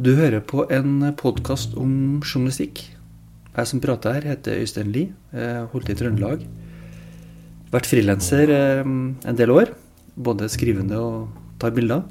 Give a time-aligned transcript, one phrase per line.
[0.00, 2.78] Du hører på en podkast om journalistikk.
[3.52, 5.10] Jeg som prater her, heter Øystein Lie.
[5.36, 6.46] Jeg holdt i Trøndelag.
[7.68, 9.74] Vært frilanser eh, en del år.
[10.16, 11.26] Både skrivende og
[11.60, 12.06] tar bilder.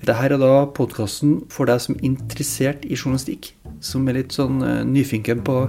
[0.00, 3.52] Dette er da podkasten for deg som er interessert i journalistikk.
[3.78, 5.60] Som er litt sånn eh, nyfinken på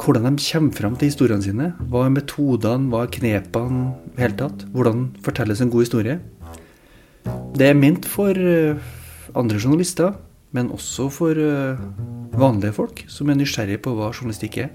[0.00, 1.72] hvordan de kommer fram til historiene sine.
[1.92, 4.64] Hva er metodene, hva er knepene i hele tatt?
[4.72, 6.20] Hvordan fortelles en god historie?
[7.52, 8.94] Det er ment for eh,
[9.34, 10.14] andre journalister,
[10.54, 11.80] men også for eh,
[12.38, 14.74] vanlige folk som er nysgjerrige på hva journalistikk er.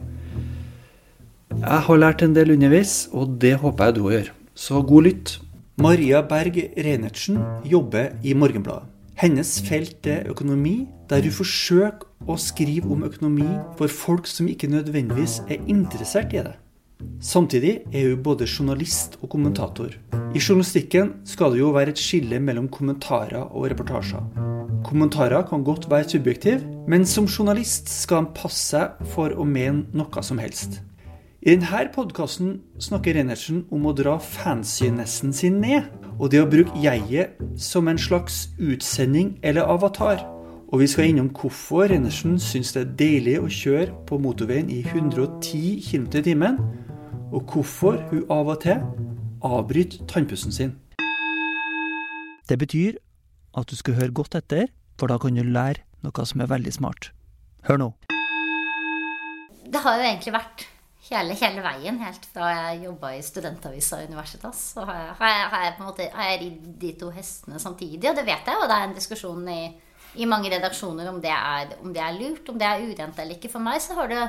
[1.49, 4.31] Jeg har lært en del underveis, og det håper jeg du òg gjør.
[4.55, 5.35] Så god lytt.
[5.79, 8.87] Maria Berg Reinertsen jobber i Morgenbladet.
[9.19, 13.47] Hennes felt er økonomi, der hun forsøker å skrive om økonomi
[13.79, 16.53] for folk som ikke nødvendigvis er interessert i det.
[17.19, 19.91] Samtidig er hun både journalist og kommentator.
[20.35, 24.23] I journalistikken skal det jo være et skille mellom kommentarer og reportasjer.
[24.87, 29.89] Kommentarer kan godt være subjektive, men som journalist skal han passe seg for å mene
[29.91, 30.79] noe som helst.
[31.39, 35.87] I denne podkasten snakker Reinertsen om å dra fansynessen sin ned,
[36.19, 40.25] og det å bruke jeget som en slags utsending eller avatar.
[40.69, 44.83] Og vi skal innom hvorfor Reinertsen syns det er deilig å kjøre på motorveien i
[44.83, 46.59] 110 km i timen,
[47.31, 48.81] og hvorfor hun av og til
[49.45, 50.73] avbryter tannpussen sin.
[52.49, 52.97] Det betyr
[53.57, 54.67] at du skal høre godt etter,
[54.99, 57.11] for da kan du lære noe som er veldig smart.
[57.67, 57.89] Hør nå.
[59.69, 60.65] Det har jo egentlig vært
[61.09, 65.51] hele, hele veien, helt fra jeg jobba i studentavisa Universitas, så har jeg, har, jeg,
[65.53, 68.09] har, jeg, på en måte, har jeg ridd de to hestene samtidig.
[68.09, 69.61] Og det vet jeg, og det er en diskusjon i,
[70.17, 73.37] i mange redaksjoner om det, er, om det er lurt, om det er urent eller
[73.37, 73.53] ikke.
[73.53, 74.23] For meg så har det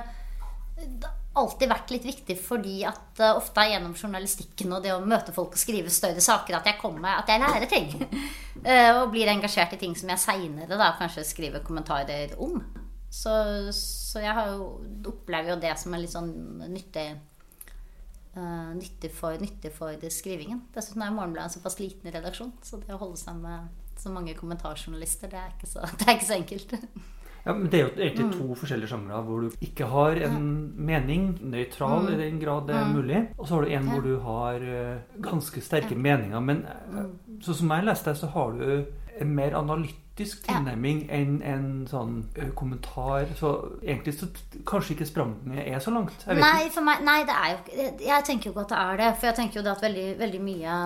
[1.40, 5.56] alltid vært litt viktig fordi at uh, ofte gjennom journalistikken og det å møte folk
[5.56, 7.90] og skrive større saker at jeg kommer, at jeg lærer ting.
[8.66, 12.60] uh, og blir engasjert i ting som jeg seinere kanskje skriver kommentarer om.
[13.10, 13.32] Så,
[13.74, 14.70] så jeg har jo,
[15.10, 16.30] opplever jo det som er litt sånn
[16.70, 17.08] nyttig
[18.36, 20.64] uh, nyttig, for, nyttig for skrivingen.
[20.74, 23.70] Dessuten er Morgenbladet en såpass liten redaksjon, så det å holde seg med
[24.00, 26.76] så mange kommentarjournalister, det er ikke så, det er ikke så enkelt.
[27.44, 28.32] Ja, men Det er jo egentlig mm.
[28.36, 32.12] to forskjellige sjangre hvor du ikke har en mening, nøytral mm.
[32.12, 32.92] i den grad det er mm.
[32.96, 36.40] mulig, og så har du en hvor du har uh, ganske sterke meninger.
[36.44, 37.06] Men uh,
[37.44, 38.66] sånn som jeg leste det, så har du
[39.20, 43.32] en mer analytisk tilnærming enn en sånn uh, kommentar.
[43.40, 44.28] Så egentlig så
[44.68, 46.28] kanskje ikke spranget er så langt.
[46.28, 49.10] nei, for meg, nei, det er jo Jeg tenker jo ikke at det er det.
[49.16, 50.78] For jeg tenker jo det at veldig, veldig mye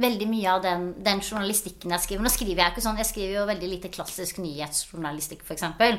[0.00, 3.38] veldig mye av den, den, journalistikken jeg skriver Nå skriver jeg ikke sånn, jeg skriver
[3.38, 5.66] jo veldig lite klassisk nyhetsjournalistikk, f.eks.
[5.80, 5.98] Uh,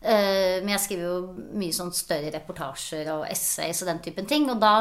[0.00, 4.48] eh, men jeg skriver jo mye sånn større reportasjer og essays og den typen ting.
[4.52, 4.74] Og da,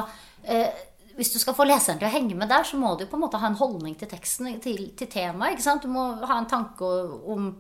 [0.50, 0.84] uh,
[1.18, 3.26] hvis du skal få leseren til å henge med der, så må du på en
[3.26, 5.66] måte ha en holdning til teksten, til, til temaet.
[5.84, 6.94] Du må ha en tanke
[7.34, 7.52] om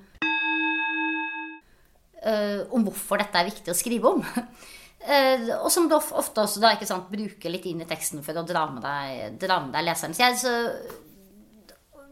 [2.25, 4.23] uh, om hvorfor dette er viktig å skrive om.
[4.99, 8.43] Uh, og som du ofte også da, sant, bruker litt inn i teksten for å
[8.47, 10.15] dra med deg, dra med deg leseren.
[10.15, 10.51] Så jeg, så,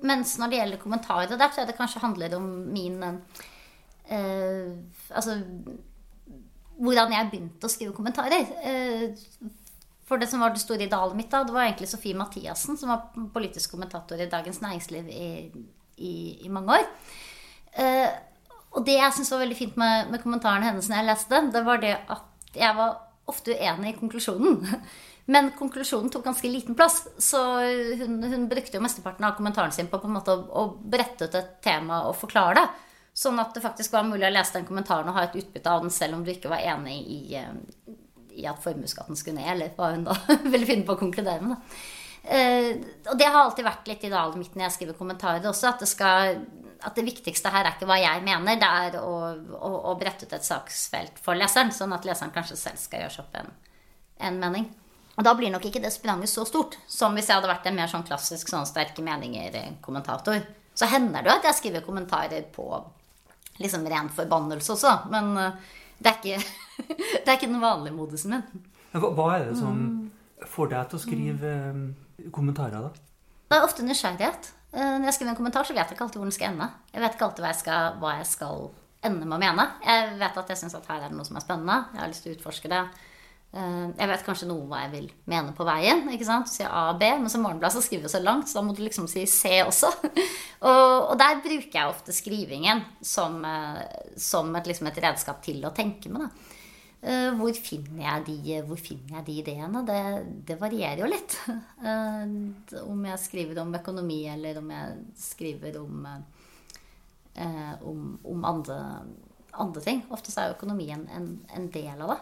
[0.08, 4.70] mens når det gjelder kommentarer der, så er det kanskje handler om min uh,
[5.12, 5.36] Altså
[6.78, 8.48] hvordan jeg begynte å skrive kommentarer.
[8.64, 9.52] Uh,
[10.08, 12.94] for det som var det store idealet mitt da, det var egentlig Sofie Mathiassen, som
[12.94, 15.28] var politisk kommentator i Dagens Næringsliv i,
[16.00, 16.14] i,
[16.48, 16.86] i mange år.
[18.72, 21.52] og det jeg syntes var veldig fint med, med kommentarene hennes når jeg leste den,
[21.52, 22.98] det var det at jeg var
[23.28, 24.66] ofte uenig i konklusjonen.
[25.34, 27.02] Men konklusjonen tok ganske liten plass.
[27.20, 27.42] Så
[28.00, 31.28] hun, hun brukte jo mesteparten av kommentaren sin på, på en måte å, å, brette
[31.28, 32.68] ut et tema og forklare det.
[33.18, 35.84] Sånn at det faktisk var mulig å lese den kommentaren og ha et utbytte av
[35.84, 37.96] den, selv om du ikke var enig i, eh,
[38.38, 40.16] i at formuesskatten skulle ned, eller hva hun da
[40.54, 41.58] ville finne på å konkludere med.
[41.58, 41.82] Da.
[42.38, 42.70] Eh,
[43.10, 45.90] og det har alltid vært litt idealet mitt når jeg skriver kommentarer også, at det
[45.92, 46.40] skal
[46.86, 49.14] at det viktigste her er ikke hva jeg mener, det er å,
[49.58, 53.16] å, å brette ut et saksfelt for leseren, sånn at leseren kanskje selv skal gjøre
[53.16, 53.50] seg opp en,
[54.30, 54.68] en, mening.
[55.18, 57.80] Og da blir nok ikke det spranget så stort som hvis jeg hadde vært en
[57.80, 60.44] mer sånn klassisk sånn sterke meninger-kommentator.
[60.78, 62.68] Så hender det jo at jeg skriver kommentarer på
[63.58, 66.42] liksom ren forbannelse også, men uh, det er ikke,
[67.24, 68.68] det er ikke den vanlige modusen min.
[68.94, 70.46] Hva, hva er det som mm.
[70.54, 71.88] får deg til å skrive mm.
[72.36, 73.08] kommentarer, da?
[73.48, 74.52] Det er ofte nysgjerrighet.
[74.76, 76.70] Eh, når jeg skriver en kommentar, så vet jeg ikke alltid hvor den skal ende.
[76.94, 78.66] Jeg vet ikke alltid hva jeg skal, hva jeg skal
[79.08, 79.68] ende med å mene.
[79.86, 81.78] Jeg vet at jeg syns at her er det noe som er spennende.
[81.94, 82.82] Jeg har lyst til å utforske det.
[83.56, 86.04] Eh, jeg vet kanskje noe hva jeg vil mene på veien.
[86.12, 86.52] ikke sant?
[86.52, 88.76] Sier A og B, men som Morgenblad så skriver vi så langt, så da må
[88.76, 89.94] du liksom si C også.
[90.68, 93.82] og, og, der bruker jeg ofte skrivingen som, eh,
[94.20, 96.28] som et, liksom et redskap til å tenke med.
[96.28, 96.54] da.
[97.08, 99.84] Eh, hvor finner jeg de, hvor finner jeg de ideene?
[99.88, 100.00] Det,
[100.50, 101.38] det varierer jo litt.
[101.88, 106.08] Eh, om jeg skriver om økonomi, eller om jeg skriver om,
[107.38, 108.78] eh, om, om andre,
[109.54, 110.02] andre, ting.
[110.12, 112.18] Ofte så er jo økonomien en, en, del av det.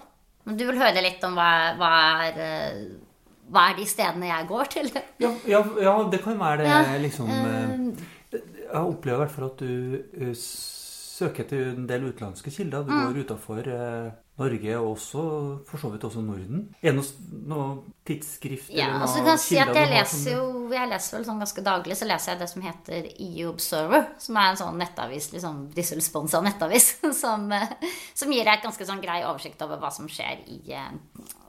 [0.46, 1.48] Men du vil høre litt om hva,
[1.80, 1.94] hva,
[2.28, 2.84] er,
[3.48, 4.92] hva er de stedene jeg går til?
[5.24, 7.32] ja, ja, ja, det kan være det, ja, liksom
[8.36, 12.86] Jeg opplever i hvert fall at du søker til en del utenlandske kilder.
[12.86, 13.02] Du mm.
[13.08, 13.74] går utafor
[14.36, 15.22] Norge og også,
[15.64, 16.66] for så vidt også Norden.
[16.82, 17.68] Er det noe, noe
[18.08, 21.40] tidsskrift ja, eller altså, noe altså, si at jeg leser jo, jeg leser vel sånn
[21.40, 24.10] ganske daglig så leser jeg det som heter EU Observer.
[24.20, 26.90] Som er en sånn nettavis, liksom Brussel-sponsa nettavis.
[27.26, 27.48] Som,
[28.14, 30.60] som, gir deg et ganske sånn grei oversikt over hva som skjer i,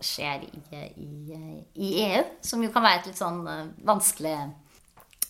[0.04, 0.60] skjer i,
[1.02, 1.08] i,
[1.74, 2.22] i EU.
[2.46, 3.42] Som jo kan være et litt sånn
[3.88, 4.36] vanskelig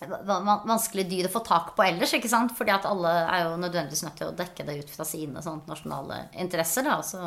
[0.05, 2.13] vanskelig dyr å få tak på ellers.
[2.17, 2.53] ikke sant?
[2.57, 5.69] Fordi at alle er jo nødvendigvis nødt til å dekke det ut fra sine sånt,
[5.71, 6.85] nasjonale interesser.
[6.87, 7.23] da, Så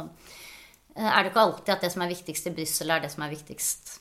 [0.96, 3.26] eh, er det ikke alltid at det som er viktigst i Brussel, er det som
[3.26, 3.96] er viktigst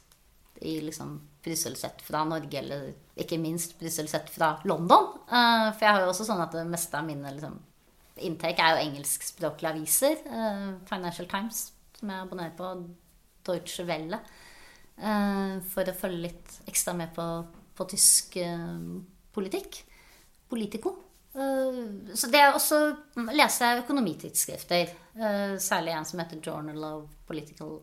[0.68, 5.12] i liksom Brussel sett fra Norge, eller ikke minst Brussel sett fra London.
[5.30, 7.54] Uh, for jeg har jo også sånn at det meste av mine liksom,
[8.26, 10.18] intake er jo engelskspråklige aviser.
[10.26, 11.68] Uh, Financial Times,
[12.00, 12.72] som jeg abonnerer på.
[13.48, 14.18] Deutsche Welle.
[14.98, 17.22] For å følge litt ekstra med på
[17.78, 18.80] på tysk eh,
[19.34, 19.84] politikk.
[20.50, 20.94] Politico.
[21.34, 22.80] Eh, så det er også
[23.36, 24.94] lese økonomitidsskrifter.
[25.18, 27.78] Eh, særlig en som heter Journal of, Political,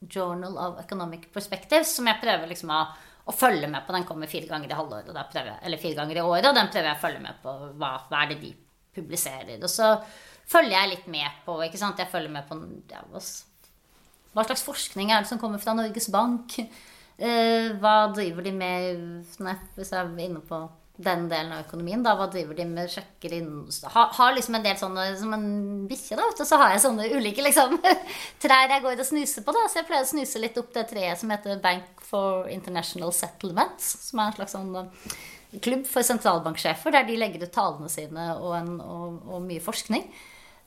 [0.00, 2.80] Journal of Economic Perspectives, som jeg prøver liksom å,
[3.28, 3.96] å følge med på.
[3.96, 7.00] Den kommer fire ganger i halvåret, eller fire ganger i året, og den prøver jeg
[7.00, 8.54] å følge med på hva, hva er det de
[8.98, 9.58] publiserer.
[9.60, 9.94] Og så
[10.48, 12.00] følger jeg litt med på ikke sant?
[12.00, 12.56] Jeg følger med på
[12.90, 13.04] ja,
[14.36, 16.60] hva slags forskning er det som kommer fra Norges Bank?
[17.18, 19.24] Eh, hva driver de med
[19.74, 20.60] Hvis jeg er inne på
[20.98, 22.90] den delen av økonomien, da, hva driver de med?
[22.90, 23.48] Sjekker inn
[23.90, 25.48] Har, har liksom en del sånne Som en
[25.90, 27.74] bikkje, da, Og så har jeg sånne ulike liksom,
[28.42, 29.54] trær jeg går og snuser på.
[29.54, 33.10] da, Så jeg pleier å snuse litt opp det treet som heter Bank for International
[33.14, 33.90] Settlements.
[34.08, 35.18] Som er en slags sånn eh,
[35.64, 40.06] klubb for sentralbanksjefer, der de legger ut talene sine og, en, og, og mye forskning.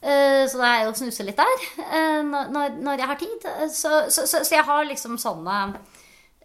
[0.01, 1.65] Uh, så det er jo å snuse litt der
[2.25, 3.49] når, når, jeg har tid.
[3.69, 5.57] Så, så, så, så jeg har liksom sånne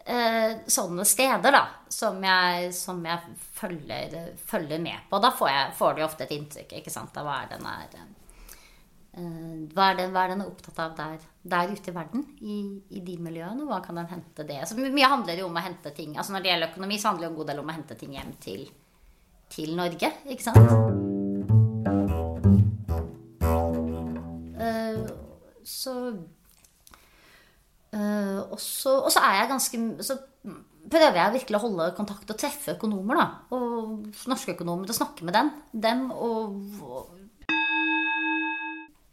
[0.07, 4.15] eh, sånne steder da, som jeg, som jeg følger,
[4.47, 5.21] følger, med på.
[5.23, 7.97] Da får, jeg, får du ofte et inntrykk ikke sant, av hva er den er,
[9.17, 12.59] eh, hva, er den, hva er den opptatt av der, der ute i verden, i,
[12.91, 13.67] i, de miljøene?
[13.69, 14.63] Hva kan den hente det?
[14.69, 17.27] Så mye handler jo om å hente ting altså Når det gjelder økonomi, så handler
[17.27, 18.65] det en god del om å hente ting hjem til,
[19.53, 21.05] til Norge, ikke sant?
[24.57, 25.05] Uh,
[25.67, 25.93] så
[27.97, 30.19] Uh, og, så, er jeg ganske Så
[30.93, 33.21] prøver jeg virkelig å holde kontakt og treffe økonomer.
[33.21, 34.91] da, og Norske økonomer.
[34.91, 35.53] Og snakke med dem.
[35.73, 37.15] dem og, og,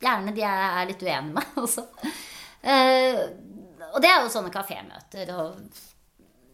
[0.03, 1.87] Gjerne de jeg er litt uenig med også.
[2.63, 3.17] Uh,
[3.91, 5.57] og det er jo sånne kafémøter og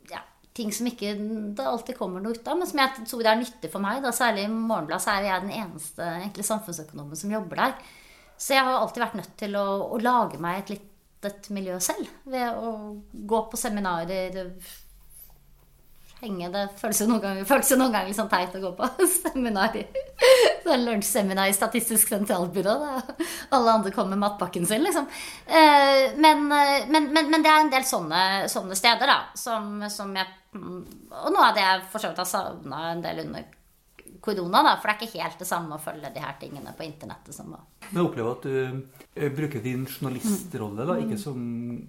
[0.09, 0.23] ja,
[0.57, 1.11] ting som ikke
[1.53, 3.99] det alltid kommer noe ut av, men som jeg tror er nyttig for meg.
[4.01, 7.93] Da, særlig i Morgenbladet så er jeg den eneste samfunnsøkonomen som jobber der.
[8.41, 10.89] Så jeg har alltid vært nødt til å, å lage meg et litt
[11.27, 12.07] et miljø selv.
[12.30, 12.75] Ved å
[13.12, 14.39] gå på seminarer
[16.19, 18.88] henge Det føles jo noen ganger, føles jo noen ganger sånn teit å gå på
[19.19, 19.77] seminar.
[20.66, 22.75] Sånn lunsjseminar i Statistisk sentralbyrå.
[22.81, 23.19] Da.
[23.56, 25.07] Alle andre kommer med matpakken sin, liksom.
[25.48, 29.80] Eh, men, eh, men, men, men, det er en del sånne, sånne steder, da, som,
[29.92, 33.59] som jeg Og noe av det jeg for så vidt har savna en del under
[34.21, 36.88] korona, da, for det er ikke helt det samme å følge de her tingene på
[36.88, 41.39] internettet som å jeg opplever at du eh, bruker din journalistrolle, da, ikke som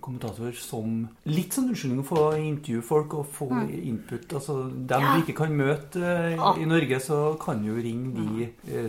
[0.00, 3.74] kommentator, som litt sånn unnskyldning å få intervjue folk og få mm.
[3.90, 4.32] input.
[4.38, 5.10] Altså, dem ja.
[5.12, 8.88] du ikke kan møte uh, i Norge, så kan jo ringe de uh,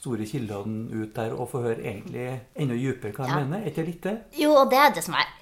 [0.00, 3.42] store kildene ut der og få høre egentlig enda dypere hva de ja.
[3.42, 3.64] mener.
[3.64, 4.16] Er ikke litt det?
[4.38, 5.34] Jo, og det er det som er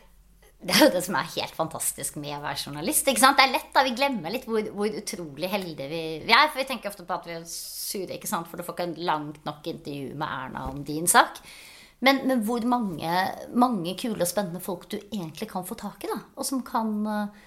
[0.59, 3.07] det er jo det som er helt fantastisk med å være journalist.
[3.07, 3.39] ikke sant?
[3.39, 6.51] Det er lett da, Vi glemmer litt hvor, hvor utrolig heldige vi, vi, er.
[6.51, 8.51] For vi tenker ofte på at vi er sure, ikke sant?
[8.51, 11.39] for du får ikke en langt nok intervju med Erna om din sak.
[12.03, 13.13] Men, men hvor mange,
[13.55, 16.11] mange, kule og spennende folk du egentlig kan få tak i.
[16.11, 17.47] da, Og som kan uh,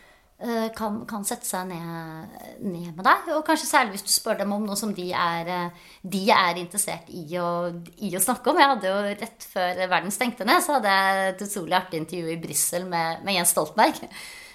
[0.73, 3.31] kan, kan, sette seg ned, ned, med deg.
[3.35, 6.61] Og kanskje særlig hvis du spør dem om noe som de er, eh, de er
[6.61, 7.69] interessert i å,
[8.01, 8.61] i å, snakke om.
[8.61, 12.33] Jeg hadde jo Rett før verden stengte ned, så hadde jeg et utrolig artig intervju
[12.33, 14.05] i Brussel med, med, Jens Stoltenberg.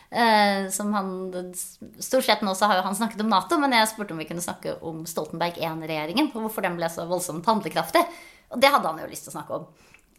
[0.06, 1.08] Eh, som han,
[1.98, 4.28] Stort sett nå så har jo han snakket om Nato, men jeg spurte om vi
[4.28, 6.30] kunne snakke om Stoltenberg I-regjeringen.
[6.30, 8.04] Og hvorfor den ble så voldsomt handlekraftig.
[8.54, 9.66] Og det hadde han jo lyst til å snakke om.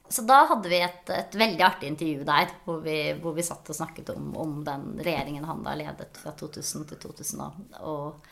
[0.09, 3.67] Så da hadde vi et, et, veldig artig intervju der, hvor vi, hvor vi satt
[3.67, 7.41] og snakket om, om, den regjeringen han da ledet fra 2000 til 2000.
[7.83, 8.29] Og,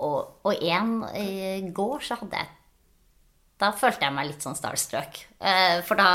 [0.00, 2.56] og, en i går så hadde jeg
[3.60, 5.20] Da følte jeg meg litt sånn starstruck.
[5.36, 6.08] Eh, for da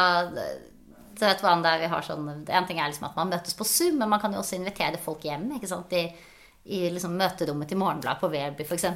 [1.16, 3.56] du vet hvordan det er, vi har sånn, En ting er liksom at man møtes
[3.56, 5.94] på Zoom, men man kan jo også invitere folk hjem ikke sant?
[5.96, 6.10] I,
[6.66, 8.90] i liksom møterommet til Morgenbladet på Weerby f.eks.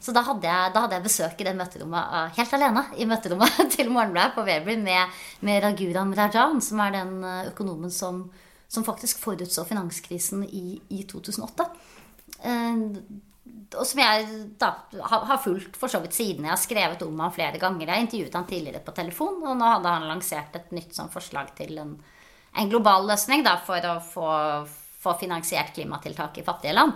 [0.00, 3.06] Så da hadde, jeg, da hadde jeg besøk i det møterommet uh, helt alene i
[3.08, 5.14] møterommet til Morgenbladet på Weber med,
[5.46, 8.26] med Raguram Rajan, som er den uh, økonomen som,
[8.68, 11.70] som faktisk forutså finanskrisen i, i 2008.
[12.44, 13.24] Uh,
[13.74, 14.26] og som jeg
[14.60, 14.70] da
[15.10, 17.88] har fulgt for så vidt siden jeg har skrevet om ham flere ganger.
[17.90, 21.52] Jeg intervjuet han tidligere på telefon, og nå hadde han lansert et nytt sånn forslag
[21.58, 21.94] til en,
[22.52, 24.28] en, global løsning da, for å få,
[25.02, 26.94] få, finansiert klimatiltak i fattige land.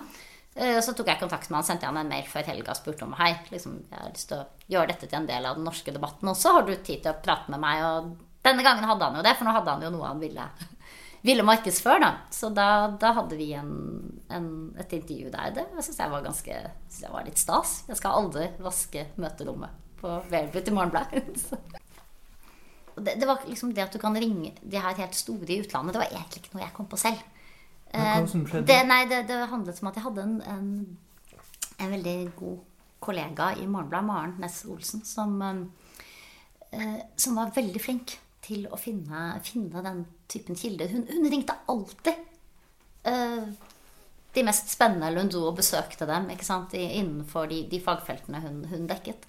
[0.55, 3.07] Eh, så tok jeg kontakt med han, sendte han en mail før helga og spurte
[3.07, 5.69] om hei, liksom, jeg har lyst til å gjøre dette til en del av den
[5.69, 6.57] norske debatten også.
[6.57, 7.85] Har du tid til å prate med meg?
[7.87, 8.11] Og
[8.47, 10.49] denne gangen hadde han jo det, for nå hadde han jo noe han ville
[11.29, 12.01] ville markedsføre.
[12.03, 12.13] Da.
[12.35, 12.69] Så da,
[13.01, 13.75] da hadde vi en,
[14.33, 14.49] en,
[14.81, 15.53] et intervju der.
[15.57, 17.77] Det syns jeg var ganske synes jeg var litt stas.
[17.91, 21.27] Jeg skal aldri vaske møterommet på Velbut i Morgenbladet.
[23.01, 25.95] Det, det, var liksom det at du kan ringe de her helt store i utlandet,
[25.95, 27.23] det var egentlig ikke noe jeg kom på selv.
[27.91, 28.67] Hva som skjedde?
[28.71, 30.73] Det, nei, det, det handlet om at jeg hadde en, en,
[31.79, 32.59] en veldig god
[33.03, 35.39] kollega i Morgenbladet, Maren Næss Olsen, som,
[36.71, 40.93] eh, som var veldig flink til å finne, finne den typen kilder.
[40.93, 42.27] Hun, hun ringte alltid
[44.35, 49.27] de mest spennende, hun dro og besøkte dem innenfor de, de fagfeltene hun, hun dekket.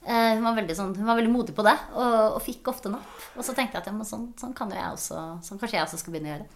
[0.00, 3.10] Hun, var sånn, hun, var veldig modig på det, og, og fikk ofte napp.
[3.36, 5.86] Og så tenkte jeg at ja, sånn, sånn, kan jo jeg også, sånn kanskje jeg
[5.86, 6.48] også skal begynne å gjøre.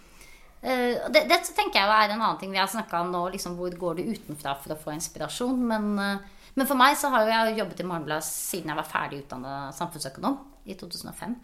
[0.64, 3.26] Uh, det, det tenker jeg er en annen ting vi har snakka om nå.
[3.34, 5.60] Liksom, hvor går du utenfra for å få inspirasjon?
[5.70, 8.88] Men, uh, men for meg så har jo jeg jobbet i Morgenbladet siden jeg var
[8.88, 11.36] ferdig utdannet samfunnsøkonom i 2005.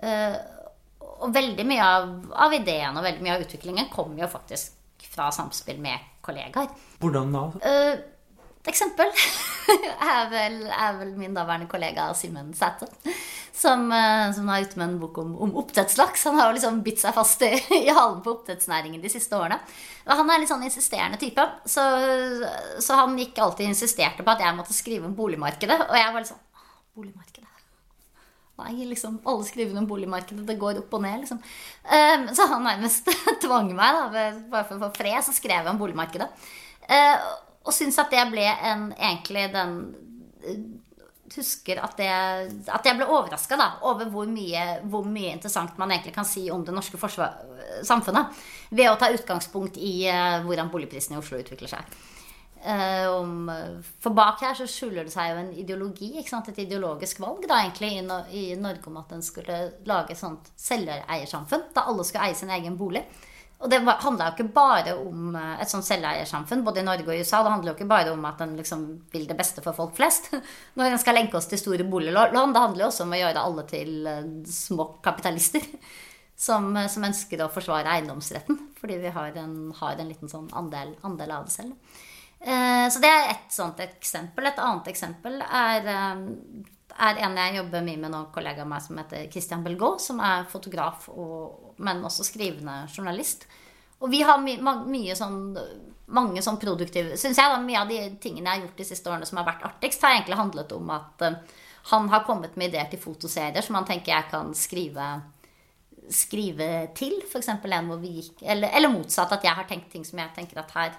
[0.00, 0.36] Uh,
[1.16, 2.10] og veldig mye av,
[2.46, 6.72] av ideen og veldig mye av utviklingen kommer jo faktisk fra samspill med kollegaer.
[7.00, 7.44] Hvordan da?
[7.62, 8.15] Uh,
[8.72, 9.10] eksempel
[10.12, 12.88] er vel, er vel, min daværende kollega Simen Sæthe.
[13.56, 16.26] Som, uh, som er ute med en bok om, om oppdrettslaks.
[16.28, 17.54] Han har jo liksom bitt seg fast i,
[17.86, 19.58] i halen på oppdrettsnæringen de siste årene.
[20.06, 21.46] Og han er litt sånn insisterende type.
[21.64, 21.84] Så,
[22.84, 25.86] så han gikk alltid insisterte på at jeg måtte skrive om boligmarkedet.
[25.88, 26.44] Og jeg var litt sånn
[26.96, 27.46] Boligmarkedet?
[28.56, 30.46] Nei, liksom, alle skriver om boligmarkedet.
[30.48, 31.42] Det går opp og ned, liksom.
[31.84, 33.10] Um, så han nærmest
[33.44, 36.30] tvang meg, da, bare for å få fred, så skrev jeg om boligmarkedet.
[36.88, 37.26] Uh,
[37.66, 39.78] og syns at det ble en egentlig den
[40.46, 40.58] uh,
[41.26, 42.06] Husker at, det,
[42.70, 46.62] at jeg ble overraska over hvor mye, hvor mye, interessant man egentlig kan si om
[46.64, 47.00] det norske
[47.82, 48.38] samfunnet
[48.70, 51.96] ved å ta utgangspunkt i uh, hvordan boligprisene i Oslo utvikler seg.
[52.66, 53.50] Om,
[54.02, 57.92] for bak her så skjuler det seg jo en ideologi, et ideologisk valg da egentlig
[57.98, 61.68] i, no, i, Norge om at en skulle lage et sånt selgereiersamfunn.
[61.74, 63.04] da alle skulle eie sin egen bolig.
[63.56, 67.14] Og det handla jo ikke bare om eh, et sånt selveiersamfunn, både i Norge og
[67.14, 67.40] i USA.
[67.44, 68.82] Det handler jo ikke bare om at en liksom
[69.12, 70.28] vil det beste for folk flest
[70.76, 72.36] når en skal lenke oss til store boliglån.
[72.52, 75.64] Det handler jo også om å gjøre alle til uh, små kapitalister.
[76.36, 80.90] Som, som, ønsker å forsvare eiendomsretten, fordi vi har en, har en liten sånn andel,
[81.08, 81.94] andel av det selv.
[82.40, 84.46] Eh, så det er et sånt eksempel.
[84.46, 86.20] Et annet eksempel er, eh,
[87.02, 90.20] er en jeg jobber mye med nå, kollega av meg som heter Christian Belgaud, som
[90.24, 93.46] er fotograf, og, men også skrivende journalist.
[94.00, 95.56] Og vi har my, mye sånn
[96.12, 99.10] mange sånn produktive Syns jeg da mye av de tingene jeg har gjort de siste
[99.10, 101.38] årene som har vært artigst, har egentlig handlet om at uh,
[101.90, 105.08] han har kommet med ideer til fotoserier som han tenker jeg kan skrive
[106.12, 107.16] skrive til.
[107.26, 107.50] F.eks.
[107.50, 110.62] en hvor vi gikk eller, eller motsatt, at jeg har tenkt ting som jeg tenker
[110.62, 110.94] at her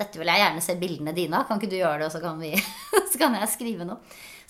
[0.00, 1.46] dette vil jeg gjerne se bildene dine av.
[1.46, 2.56] Kan ikke du gjøre det, og så kan, vi,
[3.12, 4.00] så kan jeg skrive noe.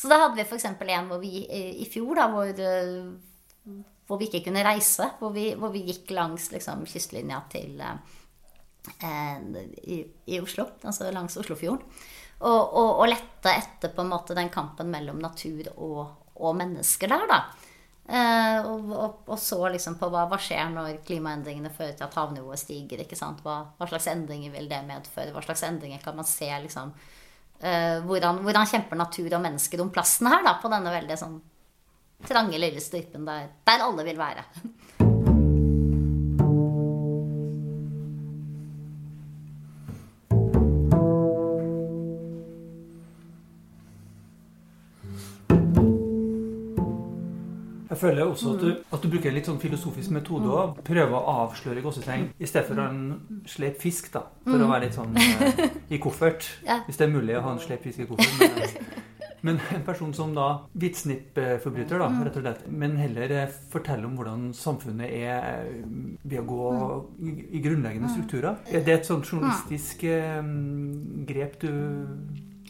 [0.03, 0.65] Så da hadde vi f.eks.
[0.67, 3.77] en hvor vi i fjor, da, hvor, eh,
[4.09, 5.07] hvor, vi ikke kunne reise.
[5.21, 9.37] Hvor vi, hvor vi gikk langs liksom, kystlinja til eh,
[9.87, 11.87] i, i, Oslo, altså langs Oslofjorden.
[12.43, 16.01] Og, og, og lette etter på en måte den kampen mellom natur og,
[16.35, 17.39] og mennesker der, da.
[18.03, 23.07] Eh, og, så liksom på hva, hva, skjer når klimaendringene fører til at havnivået stiger.
[23.07, 25.31] ikke Hva, hva, slags endringer vil det medføre?
[25.31, 26.51] Hva slags endringer kan man se?
[26.67, 26.91] Liksom,
[27.63, 31.41] uh, hvordan, hvordan, kjemper natur og mennesker om plassen her da, på denne veldig sånn
[32.29, 34.47] trange, lille strypen der, der alle vil være?
[48.03, 50.83] føler også at du, at du bruker en litt sånn filosofisk metode òg.
[50.87, 53.01] prøver å avsløre gåsetegn i stedet for en
[53.49, 54.27] sleip fisk, da.
[54.47, 55.63] For å være litt sånn eh,
[55.95, 56.49] i koffert.
[56.89, 58.77] Hvis det er mulig å ha en sleip fisk i koffert.
[59.43, 62.63] Men, men en person som da hvitsnippforbryter, da, rett og slett.
[62.71, 65.83] Men heller eh, forteller om hvordan samfunnet er eh,
[66.23, 66.71] ved å gå
[67.27, 68.63] i, i grunnleggende strukturer.
[68.71, 70.07] Er det et sånt journalistisk
[71.27, 71.71] grep du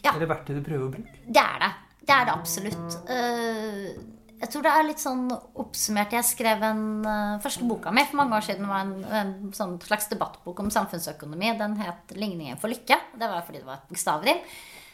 [0.03, 0.11] ja.
[0.17, 1.21] Eller verktøy du prøver å bruke?
[1.23, 1.71] Det er det.
[2.03, 2.97] Det er det absolutt.
[3.07, 6.13] Uh, jeg tror det er litt sånn oppsummert.
[6.17, 8.67] Jeg skrev en uh, første boka mi for mange år siden.
[8.67, 11.53] var en, en sånn slags debattbok om samfunnsøkonomi.
[11.59, 12.99] Den het 'Ligningen for lykke'.
[13.15, 14.43] Det var fordi det var et bokstavrim.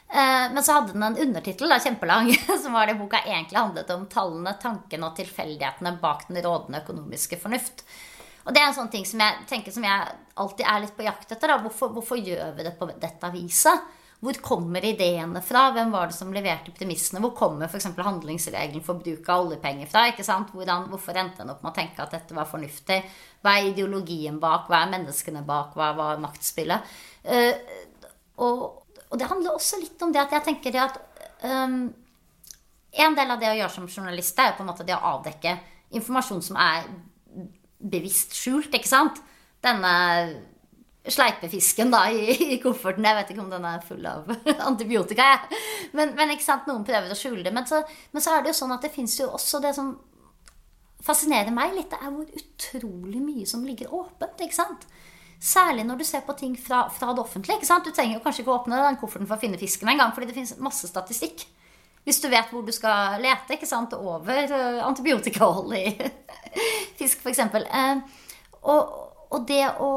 [0.09, 2.29] Uh, men så hadde den en undertittel, kjempelang,
[2.63, 7.41] som var det boka egentlig handlet om tallene, tankene og tilfeldighetene bak den rådende økonomiske
[7.41, 7.85] fornuft.
[8.45, 11.05] Og det er en sånn ting som jeg tenker som jeg alltid er litt på
[11.05, 11.57] jakt etter.
[11.65, 13.89] Hvorfor, hvorfor, gjør vi det på dette viset?
[14.19, 15.69] Hvor kommer ideene fra?
[15.71, 17.21] Hvem var det som leverte premissene?
[17.23, 17.87] Hvor kommer f.eks.
[17.95, 20.09] handlingsregelen for bruk av oljepenger fra?
[20.11, 20.51] ikke sant?
[20.51, 22.99] Hvordan, hvorfor endte en opp med å tenke at dette var fornuftig?
[23.39, 24.67] Hva er ideologien bak?
[24.67, 25.71] Hva er menneskene bak?
[25.79, 26.91] Hva var maktspillet?
[27.23, 27.55] Uh,
[28.43, 28.61] og,
[29.05, 30.99] og, det handler også litt om det at jeg tenker at
[31.43, 31.81] um,
[32.99, 35.51] En del av det å gjøre som journalist er på en måte det å avdekke
[35.95, 36.87] informasjon som er
[37.79, 39.19] bevisst skjult, ikke sant?
[39.63, 39.91] Denne
[41.13, 43.05] sleipefisken da, i, i, kofferten.
[43.05, 44.29] Jeg vet ikke om den er full av
[44.69, 45.31] antibiotika.
[45.97, 47.53] Men, men, ikke sant, noen prøver å skjule det.
[47.55, 47.81] Men så,
[48.13, 49.93] men så er det jo sånn at det fins jo også det som
[51.05, 54.41] fascinerer meg litt, det er hvor utrolig mye som ligger åpent.
[54.43, 54.87] ikke sant?
[55.39, 57.61] Særlig når du ser på ting fra, fra det offentlige.
[57.61, 57.87] ikke sant?
[57.87, 60.29] Du trenger jo kanskje ikke å åpne den kofferten for å finne fisken engang, fordi
[60.29, 61.45] det fins masse statistikk.
[62.07, 63.93] Hvis du vet hvor du skal lete ikke sant?
[63.95, 65.85] over uh, antibiotikahold i
[66.99, 67.43] fisk, f.eks.
[67.55, 68.01] Uh,
[68.67, 68.95] og,
[69.31, 69.91] og det å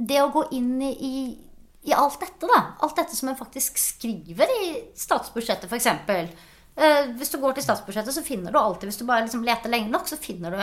[0.00, 0.92] det å gå inn i,
[1.84, 5.88] i, alt dette, da Alt dette som en faktisk skriver i statsbudsjettet, f.eks.
[6.80, 9.72] Eh, hvis du går til statsbudsjettet, så finner du alltid Hvis du bare liksom leter
[9.72, 10.62] lenge nok, så finner du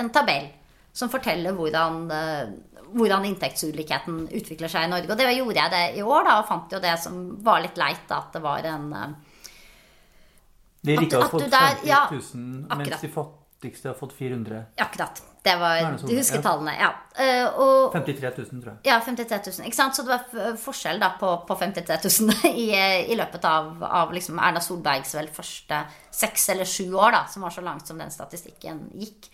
[0.00, 0.48] en tabell
[0.92, 2.52] som forteller hvordan, eh,
[2.90, 5.10] hvordan inntektsulikheten utvikler seg i Norge.
[5.10, 7.78] Og det gjorde jeg det i år, da, og fant jo det som var litt
[7.78, 9.18] leit, da, at det var en eh,
[10.82, 14.64] De rike har fått 50 000, ja, mens de fattigste har fått 400.
[14.82, 15.22] Akkurat.
[15.42, 16.42] Det var Du husker ja.
[16.44, 16.74] tallene.
[16.76, 16.90] Ja.
[17.16, 18.80] Uh, og, 53 000, tror jeg.
[18.90, 19.68] Ja, 53 000.
[19.70, 19.96] Ikke sant?
[19.96, 22.66] Så det var forskjell da på, på 53 000 i,
[23.12, 25.80] i løpet av, av liksom Erna Solbergs vel første
[26.12, 29.30] seks eller sju år, da, som var så langt som den statistikken gikk.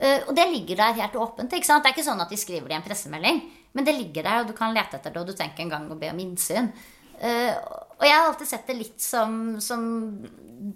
[0.00, 1.52] Uh, og det ligger der helt åpent.
[1.52, 1.84] ikke sant?
[1.84, 3.44] Det er ikke sånn at de skriver det i en pressemelding,
[3.76, 5.88] men det ligger der, og du kan lete etter det, og du tenker en gang
[5.92, 6.72] å be om innsyn.
[8.02, 9.82] Og jeg har alltid sett det litt som, som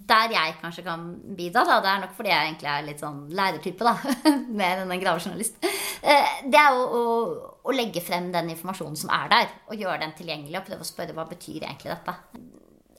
[0.07, 1.01] der jeg kanskje kan
[1.35, 4.13] bidra, da, det er nok fordi jeg egentlig er litt sånn lærertype, da,
[4.61, 9.11] mer enn en gravejournalist, uh, det er å, å, å, legge frem den informasjonen som
[9.11, 12.15] er der, og gjøre den tilgjengelig, og prøve å spørre hva betyr egentlig dette.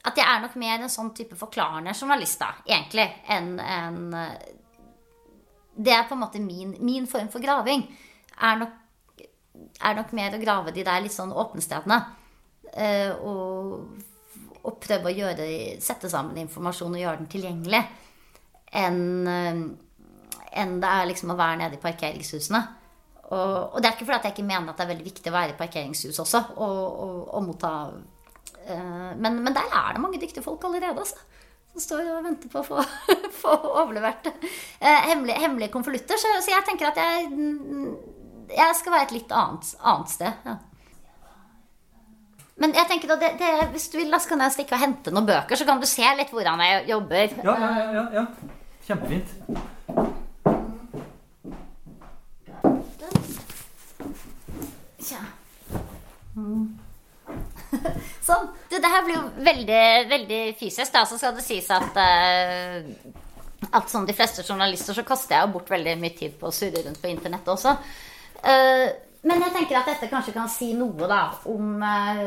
[0.09, 4.03] At jeg er nok mer en sånn type forklarende journalist, da, egentlig, enn en,
[5.79, 7.85] Det er på en måte min, min form for graving.
[8.44, 8.76] Er nok,
[9.81, 12.00] er nok mer å grave de der litt sånn åpne stedene.
[13.22, 14.08] og
[14.68, 15.46] og prøve å gjøre,
[15.83, 17.81] sette sammen informasjon og gjøre den tilgjengelig,
[18.76, 19.62] enn, eh,
[20.62, 22.61] enn det er liksom å være nede i parkeringshusene.
[23.28, 25.35] Og, og, det er ikke fordi jeg ikke mener at det er veldig viktig å
[25.35, 30.20] være i parkeringshus også og, og, og motta uh, men, men, der er det mange
[30.22, 31.20] dyktige folk allerede, altså.
[31.74, 32.85] Som står og venter på å få,
[33.42, 36.16] få overlevert uh, hemmelige, hemmelige konvolutter.
[36.16, 37.28] Så, så, jeg tenker at jeg,
[38.57, 40.48] jeg skal være et litt annet, annet sted.
[40.48, 40.57] Ja.
[42.59, 44.83] Men jeg tenker da, det, det, hvis du vil, da så kan jeg stikke og
[44.83, 47.37] hente noen bøker, så kan du se litt hvordan jeg jobber.
[47.47, 48.05] Ja, ja, ja.
[48.18, 48.25] ja.
[48.88, 49.29] Kjempefint.
[55.09, 55.23] Ja.
[58.29, 58.51] Sånn.
[58.68, 61.05] Du, det her blir jo veldig, veldig fysisk, da.
[61.07, 62.90] Så skal det sies at uh,
[63.71, 66.55] at som de fleste journalister så kaster jeg jo bort veldig mye tid på å
[66.55, 67.75] surre rundt på internettet også.
[68.42, 68.88] Uh,
[69.26, 72.26] men jeg tenker at dette kanskje kan si noe da om uh,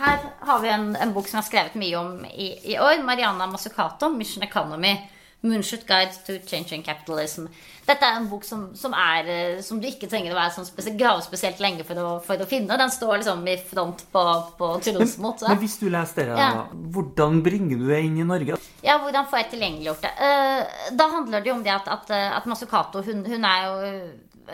[0.00, 3.00] Her har vi en, en, bok som jeg har skrevet mye om i, i år.
[3.02, 5.00] Mariana Mazzucato, 'Mission Economy'.
[5.40, 7.46] Moonshot Guide to Changing Capitalism.
[7.86, 10.68] Dette er en bok som, som, er, eh, som du ikke trenger å være sånn
[10.68, 12.76] spesielt, grave spesielt lenge for å, for å, finne.
[12.78, 14.24] Den står liksom i front på,
[14.58, 15.40] på Tronsmot.
[15.40, 16.66] Men, men, hvis du leser det, ja.
[16.94, 18.60] hvordan bringer du det inn i Norge?
[18.84, 20.12] Ja, hvordan får jeg tilgjengeliggjort det?
[20.20, 23.94] Uh, da handler det jo om det at, at, at Masukato, hun, hun er jo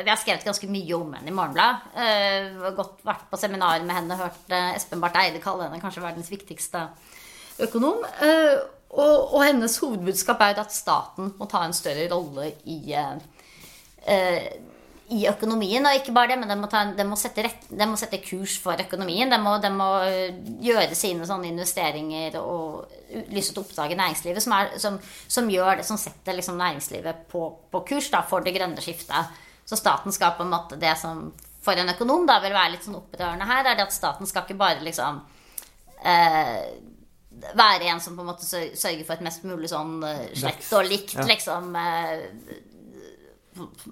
[0.04, 1.90] vi har skrevet ganske mye om henne i Morgenbladet.
[1.96, 6.04] Uh, gått, vært på seminar med henne, hørt uh, Espen Barth Eide kalle henne kanskje
[6.04, 6.86] verdens viktigste
[7.66, 8.04] økonom.
[8.22, 8.56] Uh,
[8.96, 12.78] og, og, hennes hovedbudskap er at staten må ta en større rolle i,
[15.12, 15.84] i økonomien.
[15.84, 17.44] Og ikke bare det, men den må, en, må, sette,
[17.82, 19.28] må sette, kurs for økonomien.
[19.28, 19.90] Den må, den må
[20.64, 22.86] gjøre sine investeringer og
[23.34, 24.96] lyse ut oppdrag i næringslivet som, er, som,
[25.28, 29.42] som, gjør det, som setter liksom næringslivet på, på kurs da, for det grønne skiftet.
[29.66, 31.32] Så staten skal på en måte Det som
[31.66, 34.44] for en økonom da vil være litt sånn opprørende her, er det at staten skal
[34.46, 35.18] ikke bare liksom
[36.06, 36.60] eh,
[37.58, 40.86] være en som på en måte sørger for et mest mulig sånn eh, slett og
[40.86, 41.26] likt, ja.
[41.26, 42.22] liksom eh,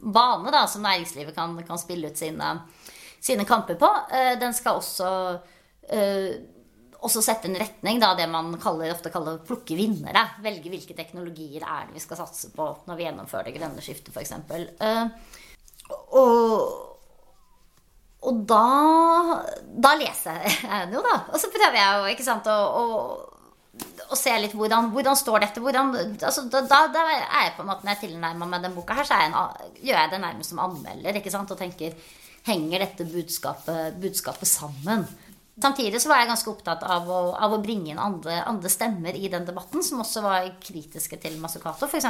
[0.04, 2.52] bane da, som næringslivet kan, kan spille ut sine,
[3.18, 3.90] sine kamper på.
[4.14, 5.10] Eh, den skal også
[5.90, 6.30] eh,
[7.04, 10.22] også sette en retning, da, det man kaller, ofte kaller plukke vinnere.
[10.44, 14.14] Velge hvilke teknologier er det vi skal satse på når vi gjennomfører det grønne skiftet,
[14.14, 14.32] f.eks.
[15.92, 16.54] Og,
[18.24, 18.64] og da,
[19.68, 21.18] da leser jeg den jo, da.
[21.32, 22.88] Og så prøver jeg jo ikke sant, å,
[24.08, 27.72] å se litt hvordan, hvordan står dette hvordan, altså, da, da, er jeg på en
[27.72, 29.36] måte, Når jeg tilnærmer meg den boka her, så en,
[29.80, 31.96] gjør jeg det nærmest som anmelder ikke sant, og tenker
[32.44, 35.06] Henger dette budskapet, budskapet sammen?
[35.54, 39.16] Samtidig så var jeg ganske opptatt av å, av å bringe inn andre, andre, stemmer
[39.16, 41.86] i den debatten, som også var kritiske til Masukato.
[41.88, 42.04] F.eks.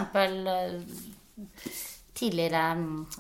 [2.15, 2.65] Tidligere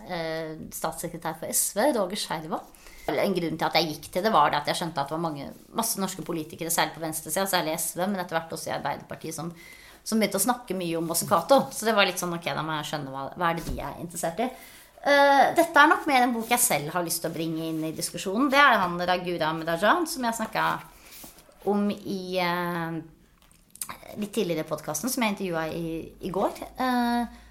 [0.06, 2.60] eh, statssekretær for SV, Roger Skjerva.
[3.10, 5.16] En grunn til at jeg gikk til det, var det at jeg skjønte at det
[5.16, 8.76] var mange, masse norske politikere, særlig på venstresida, særlig SV, men etter hvert også i
[8.78, 9.50] Arbeiderpartiet, som,
[10.00, 11.66] som begynte å snakke mye om Masukato.
[11.74, 13.76] Så det var litt sånn ok, da må jeg skjønne hva, hva er det de
[13.82, 14.48] er interessert i.
[15.04, 17.82] Uh, dette er nok mer en bok jeg selv har lyst til å bringe inn
[17.84, 18.48] i diskusjonen.
[18.48, 20.68] Det er han Ragura Medajan, som jeg snakka
[21.68, 22.96] om i uh,
[24.16, 26.56] litt tidligere i podkasten, som jeg intervjua i, i, går.
[26.80, 27.43] Uh,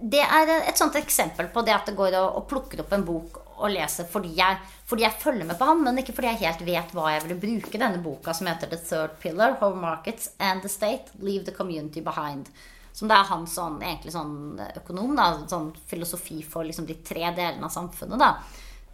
[0.00, 3.04] det er et sånt eksempel på det at det går og, og plukker opp en
[3.06, 6.42] bok og leser fordi jeg, fordi jeg, følger med på han, men ikke fordi jeg
[6.42, 10.34] helt vet hva jeg ville bruke denne boka, som heter The Third Pillar, Home Markets
[10.38, 12.50] and the State, Leave the Community Behind.
[12.96, 17.26] Som det er hans sånn, egentlig sånn økonom, da, sånn filosofi for liksom de tre
[17.36, 18.20] delene av samfunnet.
[18.20, 18.30] da,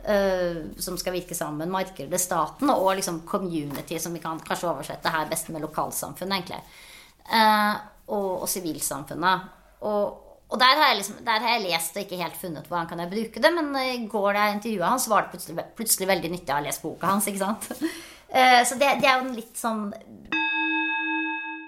[0.07, 1.71] uh, Som skal virke sammen.
[1.71, 6.63] Markedet, staten og liksom community, som vi kan kanskje oversette her best med lokalsamfunnet, egentlig.
[7.31, 7.79] Uh,
[8.11, 9.47] og sivilsamfunnet.
[9.87, 13.01] Og, og der, har liksom, der, har jeg lest og ikke helt funnet hvordan kan
[13.01, 13.53] jeg bruke det.
[13.57, 16.59] Men i går da jeg intervjua han, så var det plutselig, plutselig veldig nyttig å
[16.59, 17.29] ha lest boka hans.
[17.31, 17.71] ikke sant?
[18.29, 19.87] Uh, så det, det er jo en litt sånn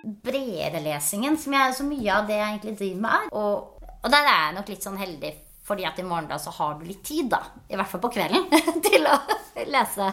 [0.04, 3.32] bredere lesingen, som jeg, så mye av det jeg egentlig driver med, er.
[3.40, 5.32] Og, og der er jeg nok litt sånn heldig,
[5.64, 7.40] fordi at i morgen da så har du litt tid, da,
[7.72, 8.44] i hvert fall på kvelden,
[8.90, 9.16] til å
[9.64, 10.12] lese,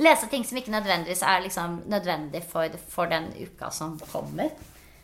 [0.00, 4.56] lese ting som ikke nødvendigvis er liksom nødvendig for, for den uka som kommer.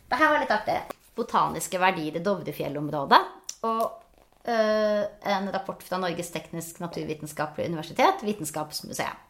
[0.09, 0.96] Det her var litt artig.
[1.17, 3.21] Botaniske verdier i Dovrefjellområdet.
[3.67, 3.83] Og
[4.47, 5.03] øh,
[5.33, 9.25] en rapport fra Norges teknisk naturvitenskapelige universitet, Vitenskapsmuseet,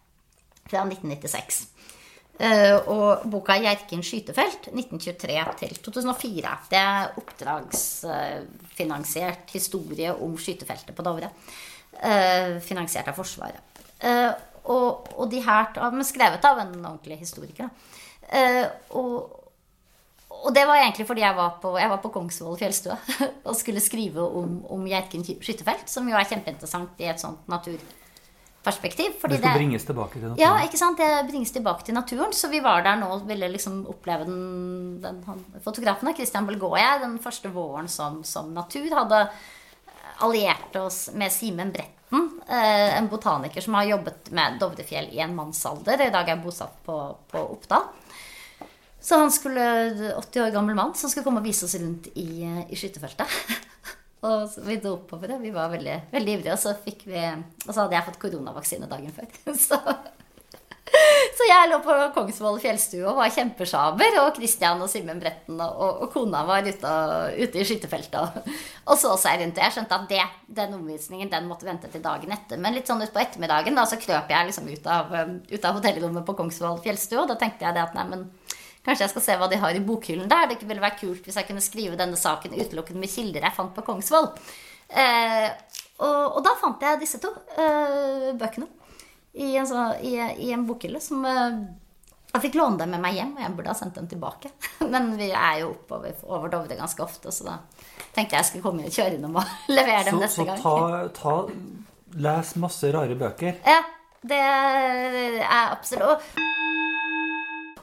[0.68, 1.68] fra 1996.
[2.38, 6.70] Uh, og boka 'Hjerkinn skytefelt' 1923 til 2004.
[6.70, 11.34] Det er oppdragsfinansiert historie om skytefeltet på Dovre.
[11.98, 13.58] Uh, finansiert av Forsvaret.
[14.04, 14.34] Uh,
[14.70, 17.70] og, og, de her men skrevet av en ordentlig historiker.
[18.92, 19.47] Og,
[20.44, 22.98] og, det var egentlig fordi jeg var på, jeg var på Kongsvoll fjellstue
[23.48, 27.80] og skulle skrive om, om Hjerkinn skytefelt, som jo er kjempeinteressant i et sånt natur
[28.68, 29.16] perspektiv.
[29.30, 30.42] det skal bringes tilbake til naturen?
[30.42, 31.00] Ja, ikke sant?
[31.00, 32.34] det bringes tilbake til naturen.
[32.36, 36.76] Så vi var der nå og ville liksom oppleve den, den han, Fotografen Christian Belgaard
[36.76, 39.22] og jeg, den første våren som, som, natur, hadde
[40.26, 45.36] alliert oss med Simen Bretten, eh, en botaniker som har jobbet med Dovrefjell i en
[45.38, 46.08] mannsalder.
[46.08, 46.98] I dag er bosatt på,
[47.32, 47.86] på Oppdal.
[49.08, 49.64] Så han skulle,
[50.18, 53.32] 80 år gammel mann som skulle komme og vise oss rundt i, i skytefeltet.
[54.28, 55.38] Og vi dro oppover det.
[55.46, 56.56] Vi var veldig, veldig ivrige.
[56.56, 57.24] Og så, vi,
[57.68, 59.30] og så hadde jeg fått koronavaksine dagen før.
[59.68, 59.78] Så,
[61.38, 64.18] så jeg lå på Kongsvoll fjellstue og var kjempesjaber.
[64.24, 66.94] Og Kristian og Simen Bretten og, og, kona var ute,
[67.38, 68.50] ute i skytefeltet og,
[68.88, 69.62] og, så seg rundt.
[69.62, 70.24] Jeg skjønte at det,
[70.60, 72.60] den omvisningen den måtte vente til dagen etter.
[72.60, 75.16] Men litt sånn utpå ettermiddagen da, så krøp jeg liksom ut av,
[75.48, 77.22] ut av hotellrommet på Kongsvoll fjellstue.
[77.24, 78.28] Og da tenkte jeg det at nei, men
[78.88, 80.48] Kanskje jeg skal se hva de har i bokhyllen der.
[80.48, 83.74] Det ville vært kult hvis jeg kunne skrive denne saken utelukkende med kilder jeg fant
[83.76, 84.30] på Kongsvoll.
[84.88, 85.48] Eh,
[86.00, 88.70] og, og, da fant jeg disse to eh, bøkene
[89.38, 90.16] i en, så, i,
[90.48, 91.58] i en bokhylle som eh,
[92.32, 94.54] Jeg fikk låne dem med meg hjem, og jeg burde ha sendt dem tilbake.
[94.94, 97.58] Men vi er jo oppover over Dovre ganske ofte, så da
[98.16, 100.64] tenkte jeg jeg skulle komme og kjøre innom og levere dem så, neste gang.
[100.64, 100.78] Så
[101.20, 103.60] ta, ta, les masse rare bøker.
[103.68, 103.82] Ja,
[104.28, 105.42] det er
[105.74, 106.24] absolutt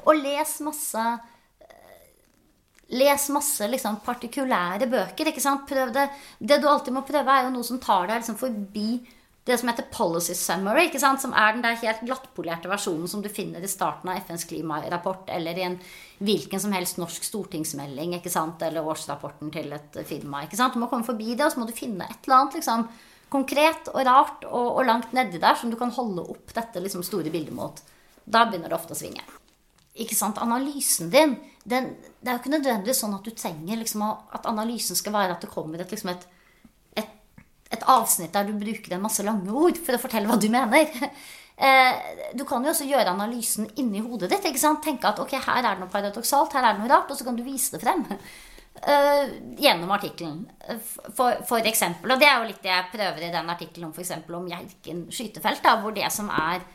[0.05, 1.07] og les masse
[2.95, 5.31] Les masse liksom, partikulære bøker.
[5.31, 5.65] ikke sant?
[5.67, 6.05] Prøv det.
[6.39, 9.01] det du alltid må prøve, er jo noe som tar deg liksom, forbi
[9.45, 11.21] det som heter policy summary, ikke sant?
[11.21, 15.29] som er den der helt glattpolerte versjonen som du finner i starten av FNs klimarapport
[15.37, 15.77] eller i en
[16.25, 18.65] hvilken som helst norsk stortingsmelding ikke sant?
[18.65, 20.45] eller årsrapporten til et firma.
[20.45, 20.77] ikke sant?
[20.77, 22.89] Du må komme forbi det, og så må du finne et eller annet liksom,
[23.33, 27.05] konkret og rart og, og langt nedi der som du kan holde opp dette liksom,
[27.05, 27.85] store bildet mot.
[28.25, 29.25] Da begynner det ofte å svinge
[29.95, 34.03] ikke sant, analysen din den, Det er jo ikke nødvendigvis sånn at du trenger liksom,
[34.05, 36.27] at analysen skal være at det kommer et, liksom et,
[37.01, 37.15] et,
[37.71, 40.91] et, avsnitt der du bruker en masse lange ord for å fortelle hva du mener.
[41.55, 41.99] Eh,
[42.35, 44.49] du kan jo også gjøre analysen inni hodet ditt.
[44.49, 44.81] ikke sant?
[44.83, 47.27] Tenke at ok, her er det noe paradoksalt, her er det noe rart, og så
[47.29, 48.03] kan du vise det frem.
[48.83, 49.31] Uh,
[49.63, 50.41] gjennom artikkelen,
[51.15, 52.11] for, for, eksempel.
[52.11, 54.11] Og det er jo litt det jeg prøver i den artikkelen om f.eks.
[54.27, 56.67] om Hjerken skytefelt, da, hvor det som er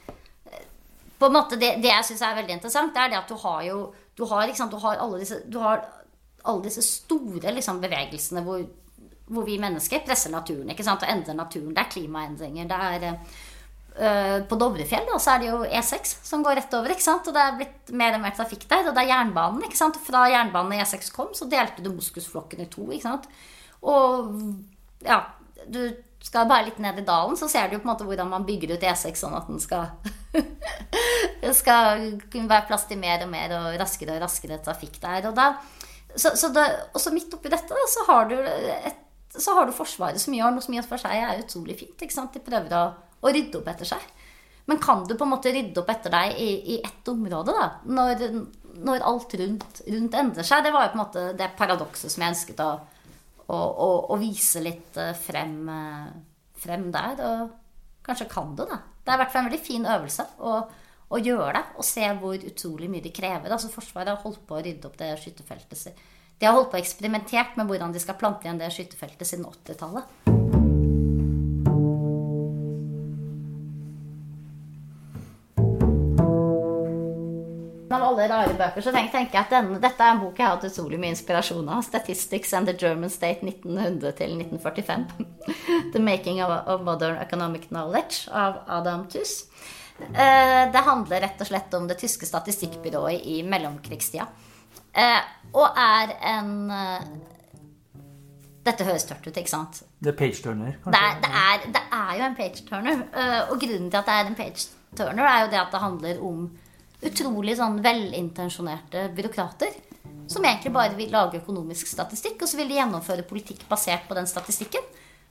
[1.19, 3.35] på en måte det, det jeg syns er veldig interessant, det er det at du
[3.43, 3.79] har jo
[4.19, 5.79] Du har, liksom, du har alle disse, du har
[6.43, 8.65] alle disse store liksom, bevegelsene hvor,
[9.29, 11.05] hvor, vi mennesker presser naturen ikke sant?
[11.05, 11.71] og endrer naturen.
[11.75, 12.67] Det er klimaendringer.
[12.67, 16.91] det er uh, på Dovrefjell da, så er det jo E6 som går rett over.
[16.91, 17.31] ikke sant?
[17.31, 18.89] Og det er blitt mer og mer trafikk der.
[18.89, 19.63] Og det er jernbanen.
[19.69, 20.01] ikke sant?
[20.03, 22.89] Fra jernbanen E6 kom, så delte du moskusflokken i to.
[22.91, 23.31] ikke sant?
[23.87, 24.35] Og
[25.07, 25.21] ja,
[25.71, 25.83] du
[26.23, 28.75] skal bare litt ned i dalen, så ser du på en måte hvordan man bygger
[28.75, 29.87] ut E6 sånn at den skal
[31.61, 35.29] skal kunne være plass til mer og mer og raskere og raskere trafikk der.
[35.29, 35.53] Og, da,
[36.15, 36.65] så, så det,
[36.97, 40.75] også midt oppi dette så har et, så har du Forsvaret som gjør noe som
[40.75, 41.99] i og for seg er utrolig fint.
[41.99, 42.85] De prøver å,
[43.21, 44.07] å, rydde opp etter seg.
[44.69, 47.69] Men kan du på en måte rydde opp etter deg i, i ett område, da?
[47.89, 48.25] Når,
[48.85, 50.65] når alt rundt, rundt, endrer seg?
[50.65, 52.73] Det var jo på en måte det paradokset som jeg ønsket å
[53.55, 56.11] og, og, vise litt eh, frem, eh,
[56.61, 57.23] frem, der.
[57.25, 58.81] Og kanskje kan du, da.
[59.03, 60.55] Det er i hvert fall en veldig fin øvelse å,
[61.09, 61.65] å gjøre det.
[61.81, 63.51] Og se hvor utrolig mye det krever.
[63.51, 66.03] Altså Forsvaret har holdt på å rydde opp det skytterfeltet.
[66.39, 69.49] De har holdt på å eksperimentert med hvordan de skal plante igjen det skytterfeltet siden
[69.49, 70.38] 80-tallet.
[77.95, 80.57] Av alle rare bøker, så tenker, jeg at denne, dette er en bok jeg har
[80.57, 81.83] hatt utrolig mye inspirasjon av.
[81.85, 85.25] 'Statistics and the German State 1900 til 1945'.
[85.93, 89.45] 'The Making of, of, Modern Economic Knowledge' av Adam Tuss.
[89.99, 94.27] Eh, det handler rett og slett om det tyske statistikkbyrået i mellomkrigstida.
[94.93, 95.19] Eh,
[95.53, 97.09] og er en eh,
[98.63, 99.83] dette høres tørt ut, ikke sant?
[99.99, 100.93] Det er page-turner, kanskje?
[100.93, 103.05] Det er, det, er, det er, jo en page-turner.
[103.49, 106.43] Og grunnen til at det er en page-turner, er jo det at det handler om
[107.05, 109.77] utrolig sånn velintensjonerte byråkrater
[110.29, 114.17] som egentlig bare vil lage økonomisk statistikk, og så vil de gjennomføre politikk basert på
[114.17, 114.85] den statistikken.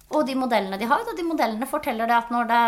[0.08, 1.04] Og de modellene de har.
[1.04, 2.62] Og de modellene forteller det at når det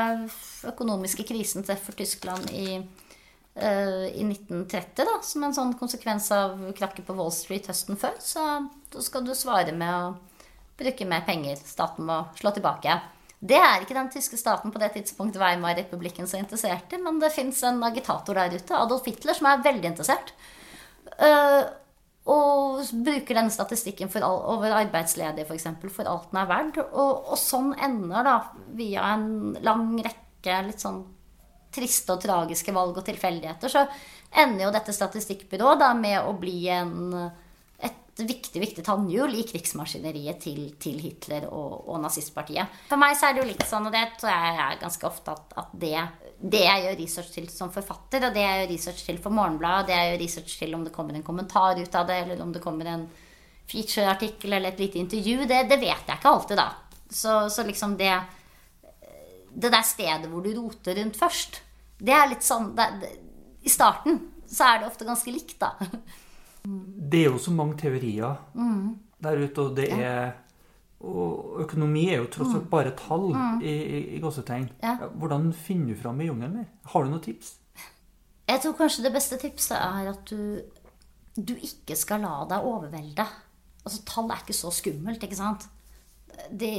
[0.71, 7.09] økonomiske krisen treffer Tyskland i, uh, i 1930, da, som en sånn konsekvens av krakket
[7.09, 8.45] på Wall Street høsten før, så
[9.03, 10.13] skal du svare med å
[10.81, 11.59] bruke mer penger.
[11.65, 13.01] Staten må slå tilbake.
[13.41, 17.33] Det er ikke den tyske staten på det tidspunktet Weimar-republikken så interessert i, men det
[17.33, 20.35] fins en agitator der ute, Adolf Hitler, som er veldig interessert.
[21.17, 21.65] Uh,
[22.29, 26.83] og bruker denne statistikken all, over arbeidsledige, f.eks., for, eksempel, for alt den er verdt.
[26.85, 28.37] Og, og, sånn ender, da,
[28.77, 31.01] via en lang rekke litt sånn
[31.73, 33.87] triste og tragiske valg og tilfeldigheter, så
[34.43, 37.15] ender jo dette statistikkbyrået da med å bli en
[38.29, 42.81] viktig viktig tannhjul i krigsmaskineriet til, til Hitler og, og, nazistpartiet.
[42.91, 45.35] For meg så er det jo litt sånn, og det tror jeg er ganske ofte,
[45.37, 45.95] at, at det,
[46.41, 49.91] det, jeg gjør research til som forfatter, og det jeg gjør research til for Morgenbladet,
[49.91, 52.55] det jeg gjør research til om det kommer en kommentar ut av det, eller om
[52.55, 53.07] det kommer en
[53.71, 56.69] featureartikkel eller et lite intervju, det, det, vet jeg ikke alltid, da.
[57.11, 58.13] Så, så liksom det
[59.51, 61.63] Det der stedet hvor du roter rundt først,
[61.99, 62.87] det er litt sånn det,
[63.67, 65.75] I starten så er det ofte ganske likt, da.
[66.65, 68.87] Det er jo så mange teorier mm.
[69.25, 70.33] der ute, og det er
[71.01, 72.71] Og økonomi er jo tross alt mm.
[72.71, 73.63] bare tall mm.
[73.65, 74.67] i, i, i gåsetegn.
[74.83, 74.99] Ja.
[75.17, 76.67] Hvordan finner du fram i jungelen?
[76.93, 77.55] Har du noen tips?
[78.51, 80.61] Jeg tror kanskje det beste tipset er at du,
[81.37, 83.25] du ikke skal la deg overvelde.
[83.81, 85.65] Altså, tall er ikke så skummelt, ikke sant?
[86.51, 86.73] Det,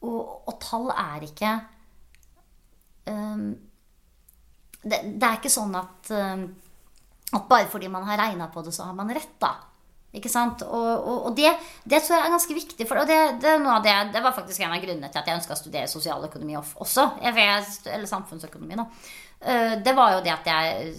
[0.00, 1.52] og, og, tall er ikke
[3.10, 3.46] um,
[4.82, 6.44] det, det, er ikke sånn at um,
[7.34, 9.56] at bare fordi man har regna på det, så har man rett, da.
[10.14, 10.62] Ikke sant?
[10.62, 11.50] Og, og, og det,
[11.82, 12.86] det, tror jeg er ganske viktig.
[12.86, 15.56] For, og det, det, det, det, var faktisk en av grunnene til at jeg ønska
[15.56, 17.08] å studere sosialøkonomi også.
[17.26, 18.86] Eller samfunnsøkonomi, da.
[19.42, 20.94] Eh, det var jo det at jeg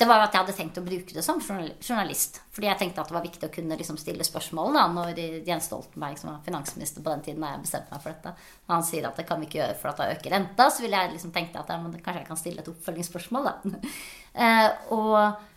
[0.00, 2.38] det var jo at jeg hadde tenkt å bruke det som journalist.
[2.56, 5.68] Fordi jeg tenkte at det var viktig å kunne liksom stille spørsmål da, når Jens
[5.68, 8.32] Stoltenberg, som var finansminister på den tiden, da jeg bestemte meg for dette,
[8.64, 10.86] når han sier at det kan vi ikke gjøre for at da øker renta, så
[10.86, 13.50] ville jeg liksom tenke at ja, kanskje jeg kan stille et oppfølgingsspørsmål.
[13.50, 13.92] da.
[14.40, 15.49] Uh, og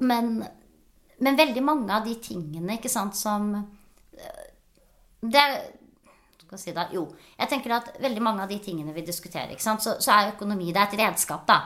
[0.00, 0.36] men,
[1.18, 4.44] men, veldig mange av de tingene ikke sant, som eh,
[5.20, 5.56] det er,
[6.46, 7.06] skal si da, Jo,
[7.38, 10.34] jeg tenker at veldig mange av de tingene vi diskuterer, ikke sant, så, så er
[10.34, 11.46] økonomi det er et redskap.
[11.48, 11.60] da.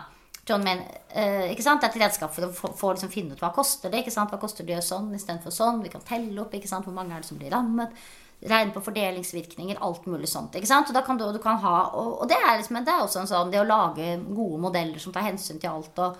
[0.50, 0.80] John Men,
[1.14, 1.82] uh, ikke sant?
[1.82, 4.02] Det er et redskap for å få, for liksom, finne ut hva koster det.
[4.02, 4.32] ikke sant?
[4.32, 5.82] Hva koster det sånn istedenfor sånn?
[5.84, 6.88] Vi kan telle opp ikke sant?
[6.88, 7.94] hvor mange er det som blir rammet.
[8.40, 10.56] Regne på fordelingsvirkninger, alt mulig sånt.
[10.56, 10.88] ikke sant?
[10.88, 13.22] Og, da kan du, du kan ha, og, og det, er liksom, det er også
[13.22, 16.00] en sånn, det å lage gode modeller som tar hensyn til alt.
[16.00, 16.16] og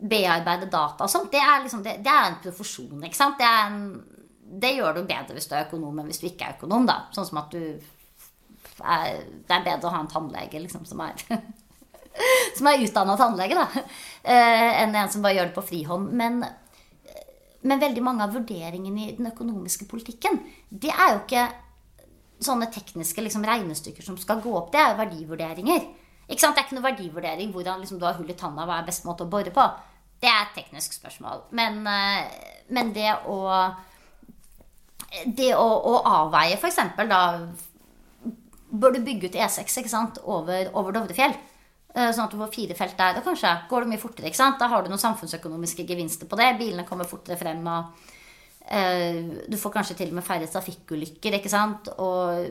[0.00, 3.04] bearbeide data og sånt, det er, liksom, det, det er en profesjon.
[3.04, 3.40] ikke sant?
[3.40, 4.28] Det, en,
[4.60, 6.86] det, gjør du bedre hvis du er økonom enn hvis du ikke er økonom.
[6.88, 7.02] da.
[7.14, 7.60] Sånn som at du
[8.80, 11.16] er, Det er bedre å ha en tannlege liksom, som er
[12.56, 13.84] som er utdanna tannlege, da,
[14.24, 16.10] eh, enn en som bare gjør det på frihånd.
[16.16, 16.40] Men,
[17.62, 21.44] men veldig mange av vurderingene i den økonomiske politikken, det er jo ikke
[22.40, 24.72] sånne tekniske liksom, regnestykker som skal gå opp.
[24.72, 25.86] Det er jo verdivurderinger.
[26.30, 26.56] Ikke sant?
[26.56, 29.06] Det er ikke noe verdivurdering hvordan liksom, du har hull i tanna, hva er best
[29.06, 29.66] måte å bore på.
[30.20, 31.46] Det er et teknisk spørsmål.
[31.56, 33.40] Men, eh, men det å
[35.10, 36.76] Det å, å avveie, f.eks.
[36.96, 37.22] da
[38.70, 40.20] Bør du bygge ut E6 ikke sant?
[40.22, 41.34] over, over Dovrefjell?
[41.90, 43.16] Eh, sånn at du får fire felt der.
[43.16, 44.30] Da kanskje går det mye fortere.
[44.30, 44.60] ikke sant?
[44.60, 46.52] Da har du noen samfunnsøkonomiske gevinster på det.
[46.60, 47.66] Bilene kommer fortere frem.
[47.66, 47.90] og
[48.70, 49.18] uh,
[49.50, 51.40] Du får kanskje til og med færre trafikkulykker.
[51.40, 51.90] ikke sant?
[51.98, 52.46] Og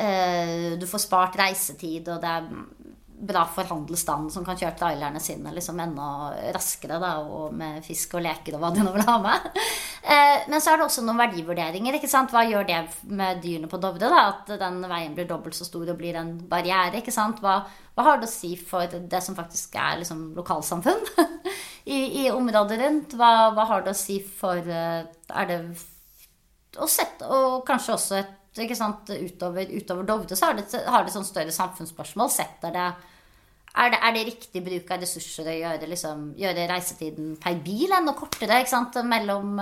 [0.00, 2.48] uh, du får spart reisetid, og det er
[3.18, 6.08] bra for handelsstanden som kan kjøre trailerne sine liksom enda
[6.52, 9.50] raskere da, og med fisk og leker og hva de nå vil ha med.
[10.06, 11.96] Eh, men så er det også noen verdivurderinger.
[11.98, 12.30] ikke sant?
[12.30, 12.76] Hva gjør det
[13.10, 14.06] med dyrene på Dovre?
[14.06, 17.00] da, At den veien blir dobbelt så stor og blir en barriere?
[17.00, 17.40] ikke sant?
[17.42, 17.56] Hva,
[17.96, 21.02] hva har det å si for det som faktisk er liksom lokalsamfunn
[21.96, 23.18] i, i området rundt?
[23.18, 25.58] Hva, hva, har det å si for eh, Er det
[26.78, 31.04] å sette Og kanskje også et ikke sant, utover, utover Dovre så har det, har
[31.04, 32.32] det sånn større samfunnsspørsmål.
[32.32, 32.88] Setter det
[33.76, 37.92] er det, er det riktig bruk av ressurser å gjøre, liksom, gjøre reisetiden per bil
[37.92, 38.62] enda kortere?
[38.62, 39.58] ikke sant, mellom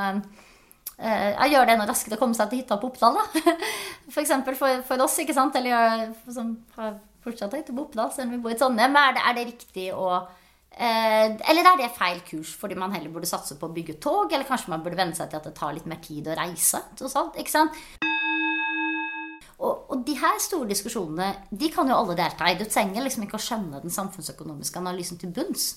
[0.94, 3.54] jeg gjør det enda raskere å komme seg til hytta på Oppdal, da.
[4.14, 5.56] For for, for oss, ikke sant.
[5.58, 8.94] Eller som har fortsatt hytte på Oppdal, selv om vi bor i Trondheim.
[8.94, 13.26] Er er det riktig å eh, Eller er det feil kurs fordi man heller burde
[13.26, 14.32] satse på å bygge tog?
[14.32, 16.84] Eller kanskje man burde venne seg til at det tar litt mer tid å reise?
[17.00, 18.12] Alt, ikke sant?
[19.64, 22.58] Og, og, de her store diskusjonene de kan jo alle delta i.
[22.58, 25.70] Du trenger liksom ikke å skjønne den samfunnsøkonomiske analysen til bunns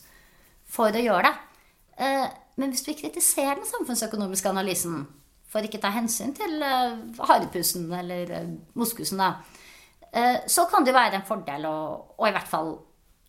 [0.68, 1.62] for å gjøre det.
[2.04, 2.26] Eh,
[2.60, 5.06] men hvis du ikke kritiserer den samfunnsøkonomiske analysen
[5.48, 6.98] for ikke å ta hensyn til uh,
[7.30, 9.38] harepusen eller uh, moskusen, da,
[10.50, 11.78] så kan det være en fordel å,
[12.18, 12.72] og i hvert fall,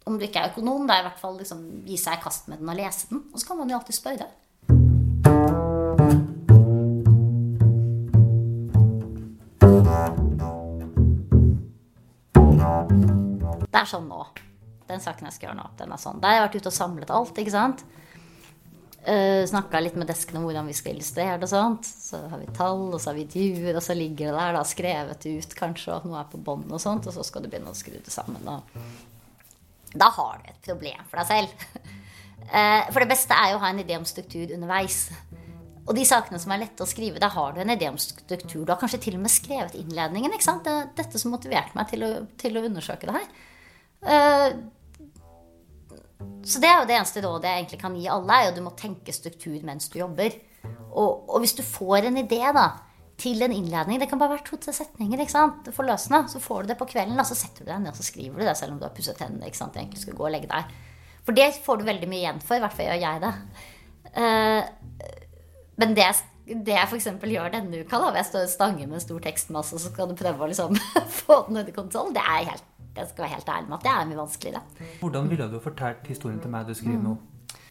[0.08, 2.62] om du ikke er økonom, da i hvert fall liksom, gi seg i kast med
[2.62, 3.20] den og lese den.
[3.28, 4.28] Og så kan man jo alltid spørre.
[13.78, 14.24] Det er sånn nå.
[14.88, 16.18] Den saken jeg skal gjøre nå, den er sånn.
[16.18, 17.84] Da har jeg vært ute og samlet alt, ikke sant.
[19.04, 21.86] Uh, eh, Snakka litt med deskene om hvordan vi skal illustrere det og sånt.
[21.86, 24.64] Så har vi tall, og så har vi intervjuer, og så ligger det der da
[24.66, 27.70] skrevet ut kanskje, og noe er på bånd og sånt, og så skal du begynne
[27.70, 28.50] å skru det sammen.
[28.50, 31.68] Og da har du et problem for deg selv.
[32.50, 35.04] Uh, for det beste er jo å ha en idé om struktur underveis.
[35.86, 38.64] Og de sakene som er lette å skrive, da har du en idé om struktur.
[38.66, 40.34] Du har kanskje til og med skrevet innledningen.
[40.34, 40.66] ikke sant?
[40.66, 42.10] Det er dette som motiverte meg til å,
[42.40, 43.30] til å undersøke det her.
[44.02, 44.50] Uh,
[46.48, 48.58] så det er jo det eneste rådet jeg egentlig kan gi alle, er jo at
[48.58, 50.36] du må tenke struktur mens du jobber.
[50.88, 52.68] Og, og hvis du får en idé da,
[53.18, 55.20] til en innledning Det kan bare være to-tre setninger.
[55.20, 55.68] ikke sant?
[55.74, 56.22] Forløsende.
[56.30, 58.38] Så får du det på kvelden, og så setter du deg ned og så skriver
[58.38, 59.46] du det, selv om du har pusset tennene.
[59.46, 59.76] ikke sant?
[59.76, 60.76] Egentlig skulle gå og legge deg.
[61.26, 62.56] For det får du veldig mye igjen for.
[62.56, 63.34] I hvert fall gjør jeg det.
[64.14, 65.08] Uh,
[65.82, 66.06] men det,
[66.48, 67.10] det jeg f.eks.
[67.34, 69.92] gjør denne uka, da, hvis jeg står og stanger med en stor tekstmasse, og så
[69.92, 70.78] skal du prøve å liksom,
[71.20, 72.67] få den under kontroll, det er helt,
[72.98, 74.62] jeg skal være helt ærlig med at det er mye vanskeligere.
[75.00, 77.16] Hvordan ville du fortalt historien til meg du skriver nå?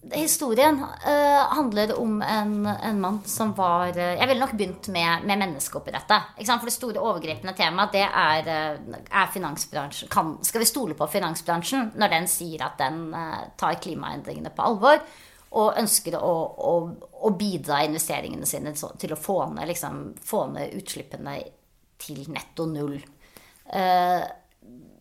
[0.07, 5.25] Historien uh, handler om en, en, mann som var uh, Jeg ville nok begynt med,
[5.27, 5.89] med mennesket.
[5.89, 10.09] For det store overgripende temaet, det er, uh, er finansbransjen.
[10.13, 13.09] Kan, skal vi stole på finansbransjen når den sier at den
[13.59, 15.01] tar klimaendringene på alvor?
[15.57, 16.33] og ønsker å,
[16.69, 16.73] å,
[17.23, 21.37] å, bidra investeringene sine til å få ned, liksom, få ned utslippene
[22.01, 22.97] til netto null.
[23.73, 24.25] Eh,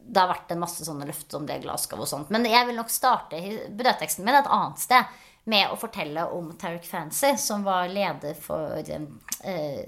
[0.07, 2.31] det har vært en masse sånne løfter om det Glasgow og sånt.
[2.35, 3.40] Men jeg vil nok starte
[3.77, 5.16] brødteksten min et annet sted.
[5.47, 9.85] Med å fortelle om Tarek Fancy, som var leder for eh,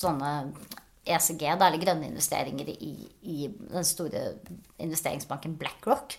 [0.00, 0.30] sånne
[1.04, 2.92] ECG, da, eller grønne investeringer i,
[3.28, 4.22] i den store
[4.80, 6.16] investeringsbanken BlackRock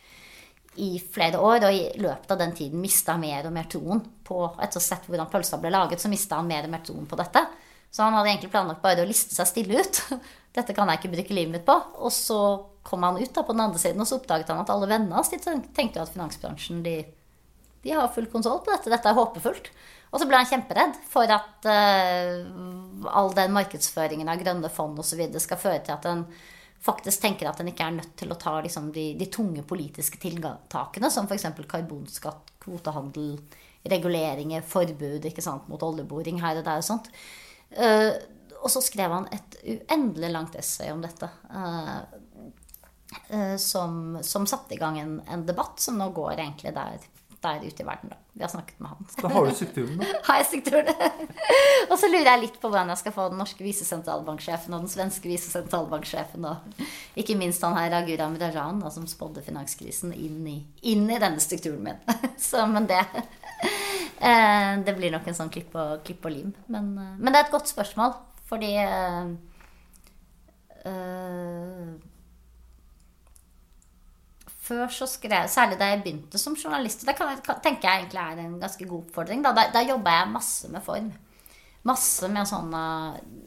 [0.80, 4.04] i flere år, og i løpet av den tiden mista han mer og mer troen
[4.26, 6.86] på Etter å ha sett hvordan pølsa ble laget, så mista han mer og mer
[6.86, 7.42] troen på dette.
[7.90, 10.02] Så han hadde egentlig planlagt bare å liste seg stille ut.
[10.56, 11.76] Dette kan jeg ikke bruke livet mitt på.
[12.02, 12.40] Og så
[12.86, 15.18] kom han ut da på den andre siden, og så oppdaget han at alle vennene
[15.18, 16.98] hans tenkte at finansbransjen de,
[17.84, 18.92] de, har full kontroll på dette.
[18.92, 19.72] Dette er håpefullt.
[20.10, 25.22] Og så ble han kjemperedd for at uh, all den markedsføringen av grønne fond osv.
[25.38, 26.24] skal føre til at en
[26.82, 30.18] faktisk tenker at en ikke er nødt til å ta liksom, de, de, tunge politiske
[30.22, 31.46] tiltakene, som f.eks.
[31.70, 33.36] karbonskatt, kvotehandel,
[33.92, 37.12] reguleringer, forbud sant, mot oljeboring her og der og sånt.
[37.76, 38.16] Uh,
[38.60, 41.30] og så skrev han et uendelig langt essay om dette.
[41.52, 42.02] Uh,
[43.34, 47.08] uh, som, som satte i gang en, en, debatt som nå går egentlig der
[47.42, 48.10] der ute i verden.
[48.10, 48.16] da.
[48.34, 49.08] Vi har snakket med han.
[49.22, 50.06] Da har du strukturen, da.
[50.28, 50.90] har jeg strukturen.
[51.92, 54.92] og så lurer jeg litt på hvordan jeg skal få den norske visesentralbanksjefen og den
[54.92, 56.84] svenske visesentralbanksjefen og
[57.20, 60.58] ikke minst han her Aguram Rajan som spådde finanskrisen, inn i,
[60.92, 62.02] inn i, denne strukturen min.
[62.50, 63.02] så, men det
[64.20, 66.54] eh, Det blir nok en sånn klipp og, klipp og lim.
[66.68, 68.18] Men, eh, men, det er et godt spørsmål,
[68.50, 69.30] fordi uh,
[74.70, 77.06] før så skrev Særlig da jeg begynte som journalist.
[77.08, 77.34] Det kan,
[77.64, 79.44] tenker jeg egentlig er en ganske god oppfordring.
[79.46, 81.12] Da, da, da jobba jeg masse med form.
[81.90, 82.84] Masse med sånne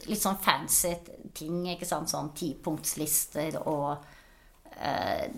[0.08, 0.94] litt sånn fancy
[1.36, 1.66] ting.
[1.74, 4.02] ikke sant, Sånn tipunktslister og
[4.78, 5.28] eh,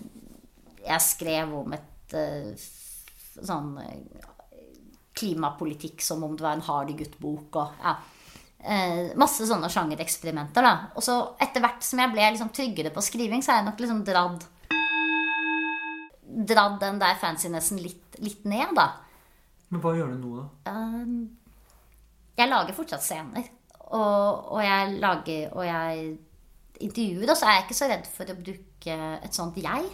[0.85, 2.65] Jeg skrev om et eh,
[3.35, 3.75] sånn
[5.15, 7.55] klimapolitikk som om det var en Hardy Gutt-bok.
[7.61, 7.95] og ja,
[8.65, 10.65] eh, Masse sånne sjangereksperimenter.
[10.65, 10.73] da.
[10.95, 13.81] Og så etter hvert som jeg ble liksom tryggere på skriving, så har jeg nok
[13.85, 14.51] liksom dratt
[16.45, 18.89] Dratt den der fancynessen litt, litt ned, da.
[19.71, 20.73] Men hva gjør du nå, da?
[20.73, 21.13] Eh,
[22.41, 23.45] jeg lager fortsatt scener.
[23.85, 26.17] Og, og jeg lager Og jeg
[26.81, 29.85] intervjuer, og så er jeg ikke så redd for å bruke et sånt jeg.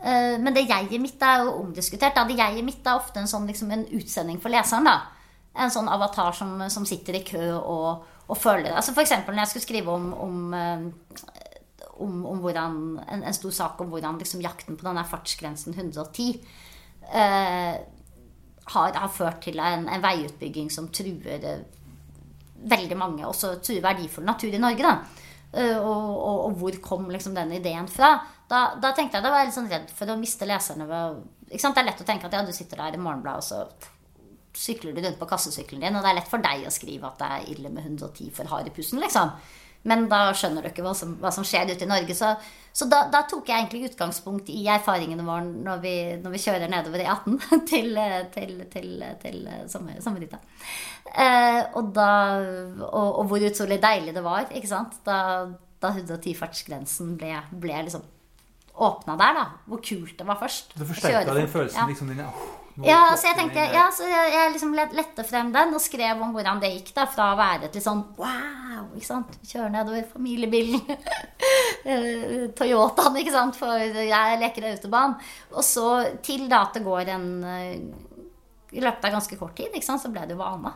[0.00, 2.16] Eh, men det jeget mitt er jo omdiskutert.
[2.16, 2.24] Da.
[2.26, 4.88] Det jeget mitt er ofte en, sånn, liksom, en utsending for leseren.
[4.88, 5.19] da.
[5.58, 9.52] En sånn avatar som, som sitter i kø og, og følger altså eksempel når jeg
[9.52, 10.84] skulle skrive om, om, eh,
[12.04, 16.28] om, om hvordan, en, en, stor sak om hvordan liksom, jakten på denne fartsgrensen 110
[17.10, 17.74] eh,
[18.70, 21.66] har, har, ført til en, en veiutbygging som truer eh,
[22.70, 24.84] veldig mange, også truer verdifull natur i Norge.
[24.84, 25.26] da.
[25.50, 28.12] Uh, og, og, og, hvor kom liksom den ideen fra?
[28.46, 30.86] Da, da tenkte jeg da var jeg litt sånn redd for å miste leserne.
[30.86, 33.96] Ved, Det er lett å tenke at ja, du sitter der i Morgenbladet, og så
[34.56, 37.20] sykler du rundt på kassesykkelen din, og det er lett for deg å skrive at
[37.20, 39.34] det er ille med 110 for hard i pussen, liksom.
[39.88, 42.12] Men da skjønner du ikke hva som, hva som skjer ute i Norge.
[42.16, 42.34] Så,
[42.76, 46.72] så da, da, tok jeg egentlig utgangspunkt i erfaringene våre når vi, når vi kjører
[46.72, 47.38] nedover E18
[47.70, 47.96] til,
[48.34, 48.92] til, til,
[49.22, 49.40] til
[49.72, 50.42] sommerhytta.
[51.10, 55.00] Eh, og, og, og, hvor utrolig deilig det var ikke sant?
[55.06, 55.48] da,
[55.80, 57.32] da 110-fartsgrensen ble,
[57.62, 58.04] ble liksom
[58.80, 59.46] åpna der, da.
[59.68, 60.76] Hvor kult det var først.
[60.76, 61.80] Det forsterka den følelsen?
[61.80, 61.88] Ja.
[61.88, 62.59] liksom din, ja.
[62.78, 66.60] Ja, så jeg tenkte, ja, så jeg, liksom lette frem den og skrev om hvordan
[66.62, 66.92] det gikk.
[66.96, 69.34] da, Fra å være et litt sånn wow, ikke sant?
[69.46, 70.84] Kjøre nedover familiebilen.
[71.80, 75.14] Eh, Toyotaen, ikke sant, for jeg leker autobahn.
[75.54, 75.86] Og så
[76.20, 80.02] til da at det går en eh, I løpet av ganske kort tid, ikke sant,
[80.02, 80.74] så ble det jo vane.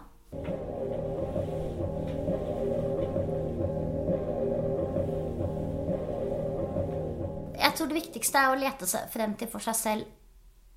[7.61, 10.24] Jeg tror det viktigste er å lete frem til for seg selv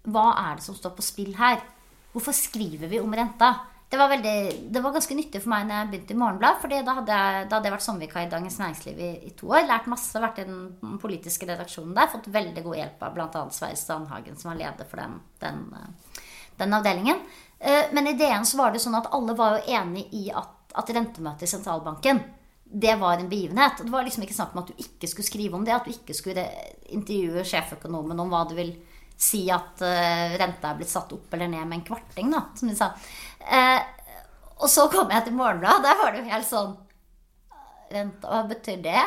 [0.07, 1.59] hva er det som står på spill her?
[2.13, 3.53] Hvorfor skriver vi om renta?
[3.87, 6.57] Det var, veldig, det var ganske nyttig for meg når jeg begynte i Morgenblad.
[6.59, 9.63] for da da hadde jeg vært sommervikar i Dagens Næringsliv i, i, to år.
[9.69, 12.09] Lært masse, vært i den politiske redaksjonen der.
[12.11, 13.43] Fått veldig god hjelp av bl.a.
[13.55, 15.61] Sverre Strandhagen, som var leder for den, den,
[16.59, 17.23] den, avdelingen.
[17.59, 20.75] Eh, men i DN så var det sånn at alle var jo enig i at,
[20.75, 22.19] at rentemøtet i sentralbanken
[22.67, 23.85] det var en begivenhet.
[23.85, 25.71] Det var liksom ikke snakk om at du ikke skulle skrive om det.
[25.71, 26.43] At du ikke skulle
[26.91, 28.73] intervjue sjeføkonomen om hva du vil
[29.17, 32.69] si at uh, renta er blitt satt opp eller ned med en kvarting, da, som
[32.69, 32.91] de sa.
[33.41, 33.81] Uh,
[34.61, 35.85] og så kom jeg til Morgenbladet.
[35.85, 36.75] Der var det jo helt sånn
[37.87, 39.01] Renta, hva betyr det?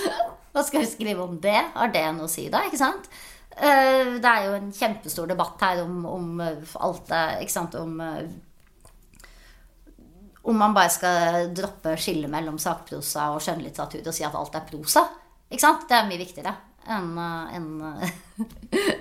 [0.54, 1.58] hva skal vi skrive om det?
[1.74, 2.60] Har det noe å si, da?
[2.68, 3.08] Ikke sant?
[3.56, 7.74] Uh, det er jo en kjempestor debatt her om, om alt det Ikke sant?
[7.76, 7.98] Om
[10.50, 14.64] om man bare skal droppe skillet mellom sakprosa og skjønnlitteratur og si at alt er
[14.70, 15.02] prosa.
[15.50, 15.84] Ikke sant?
[15.90, 16.54] Det er mye viktigere
[16.98, 17.68] enn en,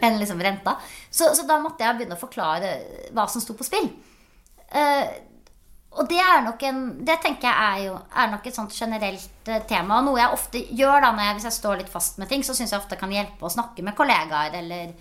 [0.06, 0.78] en liksom renta.
[1.10, 2.76] Så, så, da måtte jeg begynne å forklare
[3.16, 3.90] hva som sto på spill.
[4.70, 5.06] Uh,
[5.98, 9.50] og det er nok en Det tenker jeg er, jo, er nok et sånt generelt
[9.50, 10.00] uh, tema.
[10.00, 12.56] Og noe jeg ofte gjør da jeg, hvis jeg står litt fast med ting, så
[12.58, 14.94] syns jeg ofte kan hjelpe å snakke med kollegaer eller,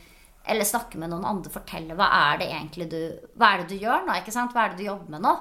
[0.48, 1.52] eller snakke med noen andre.
[1.52, 3.00] Fortelle hva er det egentlig du
[3.36, 4.20] Hva er det du gjør nå?
[4.22, 4.54] ikke sant?
[4.56, 5.34] Hva er det du jobber med nå?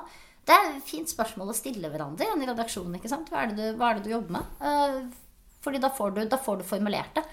[0.47, 2.93] Det er et fint spørsmål å stille hverandre i en redaksjon.
[2.95, 3.31] ikke sant?
[3.31, 4.53] Hva er det du, hva er det du jobber med?
[4.63, 5.26] Uh,
[5.68, 7.26] fordi da får, du, da får du formulert det.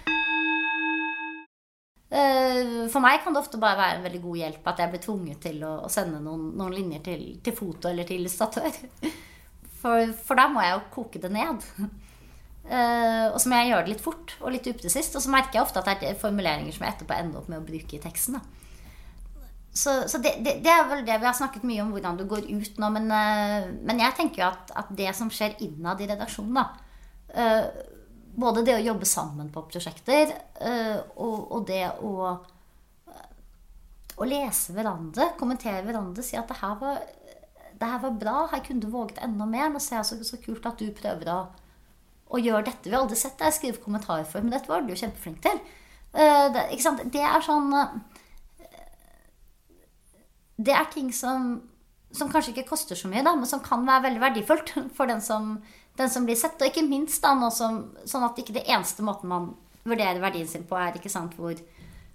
[2.15, 5.03] Eh, for meg kan det ofte bare være en veldig god hjelp at jeg blir
[5.03, 8.75] tvunget til å, sende noen, noen linjer til, til, foto eller til statør.
[9.85, 11.61] For, for, da må jeg jo koke det ned.
[12.65, 15.13] Eh, og så må jeg gjøre det litt fort og litt upresist.
[15.13, 17.59] Og så merker jeg ofte at det er formuleringer som jeg etterpå ender opp med
[17.59, 18.39] å bruke i teksten.
[19.77, 22.25] Så, så det, det, det, er vel det vi har snakket mye om, hvordan du
[22.31, 22.91] går ut nå.
[22.97, 27.45] Men, eh, men jeg tenker jo at, at, det som skjer innad i redaksjonen, da
[28.35, 32.33] både det å jobbe sammen på prosjekter eh, og, det å,
[33.11, 33.27] eh,
[34.19, 37.05] å lese hverandre, kommentere hverandre, si at det her var,
[37.79, 39.71] det her var bra, her kunne du våget enda mer.
[39.71, 41.39] Nå ser jeg så, så kult at du prøver å,
[42.31, 42.89] å, gjøre dette.
[42.89, 45.63] Vi har aldri sett deg skrive kommentarer før, men dette var du jo kjempeflink til.
[46.15, 46.67] Eh, det,
[47.15, 47.71] det, er sånn
[50.55, 51.57] Det er ting som,
[52.15, 55.23] som kanskje ikke koster så mye, da, men som kan være veldig verdifullt for den
[55.23, 55.57] som
[55.97, 56.61] den som blir sett.
[56.61, 59.53] Og ikke minst da, som, sånn at ikke det eneste måten man
[59.85, 61.57] vurderer verdien sin på, er ikke sant, hvor,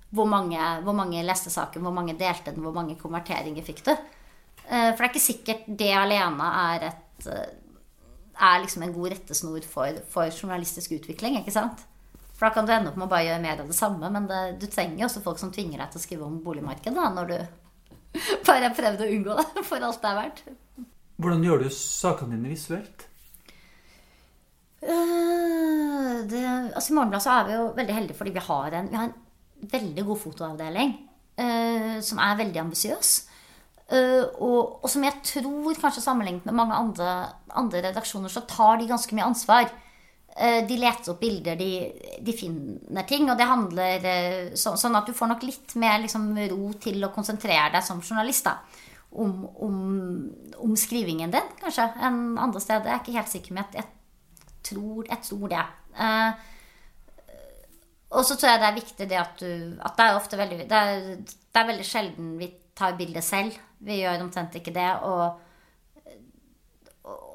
[0.10, 3.94] hvor, mange, hvor mange leste saken, hvor mange delte den, hvor mange konverteringer fikk du.
[4.70, 7.54] Eh, for det er ikke sikkert det alene er, et, eh,
[8.50, 11.40] er liksom en god rettesnor for, for, journalistisk utvikling.
[11.40, 11.86] ikke sant?
[12.34, 14.12] For da kan du ende opp med å bare gjøre mer av det samme.
[14.14, 16.96] Men det, du trenger jo også folk som tvinger deg til å skrive om boligmarkedet
[16.96, 17.38] da, når du
[18.48, 20.44] bare har prøvd å unngå det for alt det er verdt.
[21.20, 23.09] Hvordan gjør du sakene dine visuelt?
[24.84, 26.44] Øh, det,
[26.76, 29.72] altså I Morgenbladet er vi jo veldig heldige fordi vi har en, vi har en
[29.72, 30.98] veldig god fotoavdeling
[31.40, 33.10] Uh, som er veldig ambisiøs.
[33.88, 37.14] Uh, og, og som jeg tror, kanskje sammenlignet med mange andre,
[37.56, 39.70] andre redaksjoner, så tar de ganske mye ansvar.
[40.40, 41.90] De leter opp bilder, de,
[42.24, 43.26] de, finner ting.
[43.32, 44.06] Og det handler
[44.56, 48.04] så, sånn at du får nok litt mer liksom, ro til å konsentrere deg som
[48.04, 48.52] journalist.
[48.52, 48.60] da
[49.10, 49.78] om, om,
[50.58, 52.88] om, skrivingen din, kanskje, enn andre steder.
[52.88, 53.88] Jeg er ikke helt sikker, men jeg, jeg,
[54.64, 55.66] tror, jeg tror, det.
[56.00, 56.48] Eh,
[58.10, 60.58] og så tror jeg det er viktig det at du At det er ofte veldig
[60.70, 62.50] Det er, det er veldig sjelden vi
[62.80, 63.58] tar bildet selv.
[63.84, 64.88] Vi gjør omtrent ikke det.
[65.04, 65.40] Og,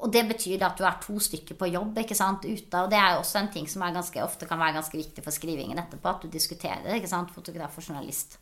[0.01, 2.81] og det betyr at du er to stykker på jobb ikke sant, ute.
[2.81, 5.77] Og det er også en ting som ganske, ofte kan være ganske viktig for skrivingen
[5.81, 6.09] etterpå.
[6.09, 8.39] At du diskuterer, ikke sant, fotograf og journalist.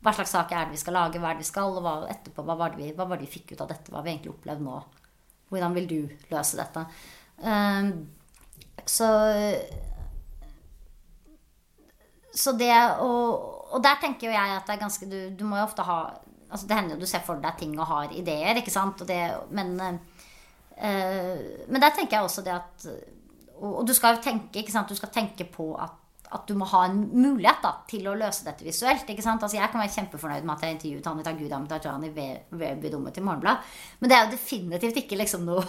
[0.00, 1.94] Hva slags sak er det vi skal lage, hva er det vi skal, og hva,
[2.08, 3.92] etterpå, hva var, vi, hva var det vi fikk ut av dette?
[3.92, 4.76] Hva har vi egentlig opplevd nå?
[5.50, 5.98] Hvordan vil du
[6.30, 6.86] løse dette?
[7.40, 8.08] Um,
[8.84, 9.06] så
[12.36, 13.12] Så det å
[13.72, 16.00] Og der tenker jo jeg at det er ganske Du, du må jo ofte ha
[16.50, 19.04] altså Det hender jo du ser for deg ting og har ideer, ikke sant?
[19.06, 19.18] Det,
[19.54, 21.36] men, uh,
[21.70, 22.86] men der tenker jeg også det at
[23.60, 24.64] og, du skal jo tenke?
[24.88, 28.44] Du skal tenke på at at du må ha en mulighet da, til å løse
[28.46, 29.08] dette visuelt.
[29.08, 29.42] ikke sant?
[29.42, 33.26] Altså, Jeg kan være kjempefornøyd med at jeg intervjuet Anita Gudam Tajani ved Webby-rommet til
[33.26, 33.64] Morgenblad,
[33.98, 35.64] men det er jo definitivt ikke liksom noe,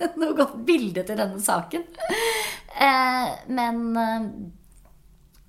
[0.20, 1.84] noe godt bilde til denne saken.
[2.80, 4.32] Eh, men eh,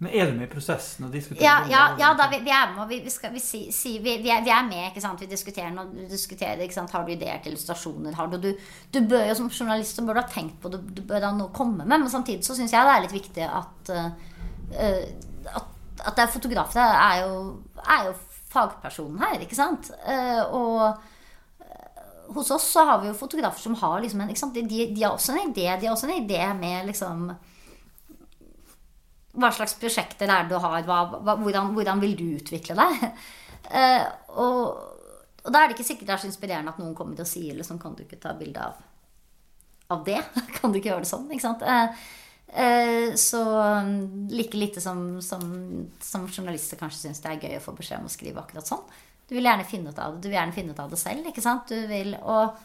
[0.01, 1.43] men er du med i prosessen og diskuterer?
[1.45, 2.87] Ja, ja, ja da, vi, vi, er med.
[2.89, 4.87] Vi, vi, skal, si, si, vi, er, vi, med.
[4.87, 5.21] ikke sant?
[5.21, 6.89] Vi diskuterer, du diskuterer ikke sant?
[6.95, 8.15] Har du ideer til illustrasjoner?
[8.17, 8.49] Har du, du,
[8.89, 11.29] du, bør jo Som journalist så bør du ha tenkt på det, du bør ha
[11.37, 12.01] noe å komme med.
[12.01, 14.09] Men samtidig så syns jeg det er litt viktig at uh,
[15.53, 15.69] at,
[16.01, 17.37] at det er fotografer er jo,
[17.85, 18.17] er jo
[18.55, 19.93] fagpersonen her, ikke sant?
[20.01, 21.10] Uh, og
[22.35, 25.33] hos oss så har vi jo fotografer som har liksom en de, de, har også
[25.33, 25.67] en idé.
[25.79, 27.33] De har også en idé med liksom
[29.31, 30.81] Hva slags prosjekter er du har?
[30.87, 33.05] Hva, hva, hvordan, hvordan, vil du utvikle deg?
[33.71, 34.07] Uh,
[34.43, 34.63] og,
[35.43, 37.31] og, da er det ikke sikkert det er så inspirerende at noen kommer til å
[37.31, 38.81] si liksom, Kan du ikke ta bilde av,
[39.95, 40.19] av det?
[40.57, 41.29] kan du ikke gjøre det sånn?
[41.31, 41.63] Ikke sant?
[41.63, 45.43] Uh, så um, like lite som, som,
[46.03, 48.83] som journalister kanskje syns det er gøy å få beskjed om å skrive akkurat sånn.
[49.31, 51.23] Du vil gjerne finne ut av det, du vil gjerne finne ut av det selv.
[51.29, 51.69] ikke sant?
[51.71, 52.57] Du vil, og,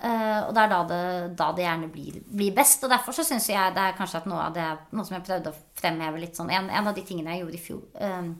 [0.00, 1.02] eh, og det er da det,
[1.38, 2.82] da det gjerne blir, blir, best.
[2.82, 5.28] Og derfor så syns jeg det er kanskje at noe av det Noe som jeg
[5.28, 8.32] prøvde å fremheve litt sånn En, en av de tingene jeg gjorde i fjor um,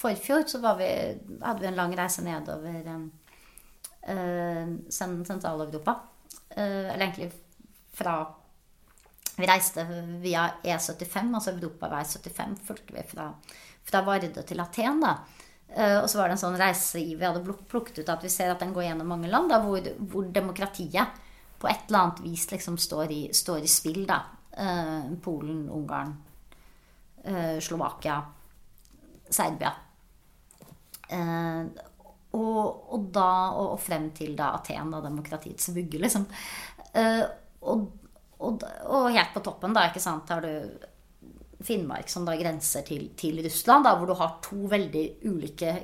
[0.00, 0.88] Forfjor så vi,
[1.42, 5.98] hadde vi en lang reise nedover uh, Sentral-Europa.
[6.56, 7.28] Uh, eller egentlig
[7.92, 8.14] fra
[9.36, 9.84] vi reiste
[10.24, 13.28] via E75, altså Europavei 75, fulgte vi fra,
[13.84, 15.04] fra Vardø til Aten.
[15.04, 15.14] da.
[15.70, 18.50] Uh, og så var det en sånn reise vi hadde plukket ut at vi ser
[18.50, 21.20] at den går gjennom mange land da, hvor, hvor, demokratiet
[21.62, 24.02] på et eller annet vis liksom står i, står i spill.
[24.08, 24.18] da.
[24.50, 26.16] Uh, Polen, Ungarn,
[27.28, 28.18] uh, Slovakia,
[29.30, 29.74] Serbia.
[31.10, 36.28] Og, og, da, og, frem til da Aten, da demokratiets vugge, liksom.
[37.66, 37.88] og,
[38.38, 40.86] og, helt på toppen da, ikke sant, har du
[41.64, 45.74] Finnmark, som da grenser til, til Russland, da, hvor du har to veldig ulike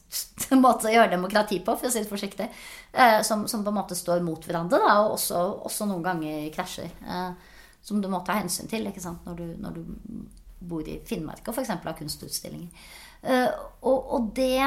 [0.64, 2.48] måter å gjøre demokrati på, for å si det forsiktig,
[2.92, 6.48] eh, som, som, på en måte står mot hverandre, da, og også, også noen ganger
[6.54, 6.90] krasjer.
[7.04, 7.56] Eh,
[7.88, 10.24] som du må ta hensyn til når du, når du
[10.58, 11.70] bor i Finnmark og f.eks.
[11.70, 12.88] har kunstutstillinger.
[13.22, 13.46] Eh,
[13.82, 14.64] og, og det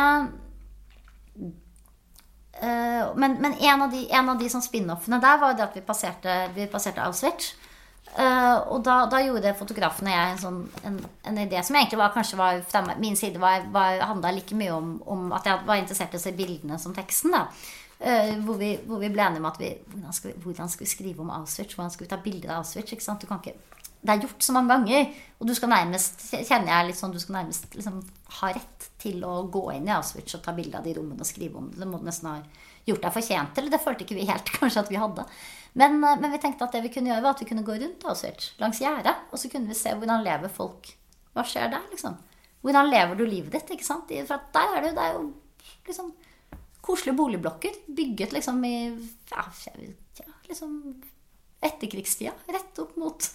[2.61, 4.01] Uh, men, men en, av de,
[4.37, 7.55] de sånn spin-offene der var det at vi passerte, vi passerte Auschwitz.
[8.11, 10.97] Uh, og da, da, gjorde fotografen og jeg en, sånn, en,
[11.29, 14.73] en, idé som egentlig var, kanskje var fra min side var, var, handla like mye
[14.75, 17.31] om, om, at jeg var interessert i å se bildene som teksten.
[17.31, 20.73] da uh, hvor, vi, hvor, vi, ble enige om at vi hvordan, skal vi hvordan
[20.73, 21.77] skal vi skrive om Auschwitz?
[21.77, 22.91] Hvordan skal vi ta bilder av Auschwitz?
[22.91, 23.23] Ikke sant?
[23.23, 23.55] Du kan ikke,
[24.01, 25.09] det er gjort så mange ganger.
[25.41, 28.01] Og du skal nærmest kjenner jeg litt sånn, du skal nærmest liksom,
[28.39, 31.29] ha rett til å gå inn i Auschwitz og ta bilde av de rommene og
[31.29, 31.79] skrive om det.
[31.81, 32.39] Det må du nesten ha
[32.87, 33.69] gjort deg fortjent til.
[33.73, 35.25] Det følte ikke vi helt kanskje at vi hadde.
[35.77, 37.77] Men, eh, men, vi tenkte at det vi kunne gjøre, var at vi kunne gå
[37.83, 39.15] rundt Auschwitz langs gjerdet.
[39.31, 40.91] Og så kunne vi se hvordan lever folk.
[41.35, 42.17] Hva skjer der, liksom?
[42.61, 43.77] Hvordan lever du livet ditt?
[43.77, 44.11] ikke sant?
[44.27, 45.29] For der er det, det er jo
[45.87, 46.11] liksom
[46.81, 48.75] koselige boligblokker bygget liksom i
[49.29, 49.45] ja,
[50.49, 50.75] liksom
[51.61, 52.33] etterkrigstida.
[52.49, 53.29] Rett opp mot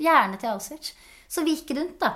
[0.00, 0.94] gjerdet til Auschwitz.
[1.30, 2.14] Så vi gikk rundt, da.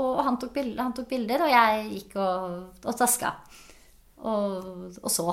[0.00, 3.34] Og han tok, bilder, han tok bilder, og jeg gikk og, og taska.
[4.24, 5.28] Og, og, så.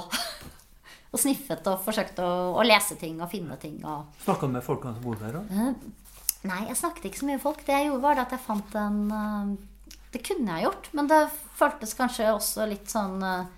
[1.12, 3.80] og sniffet og forsøkte å, å, lese ting og finne ting.
[3.88, 4.12] Og...
[4.26, 5.72] Snakka med folkene som bor der, da?
[6.50, 7.64] Nei, jeg snakket ikke så mye med folk.
[7.66, 9.52] Det jeg gjorde, var at jeg fant en uh,
[10.12, 11.20] Det kunne jeg gjort, men det
[11.60, 13.50] føltes kanskje også litt sånn uh,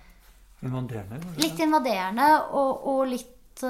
[0.64, 1.34] Invaderende?
[1.40, 3.64] Litt invaderende, og, og litt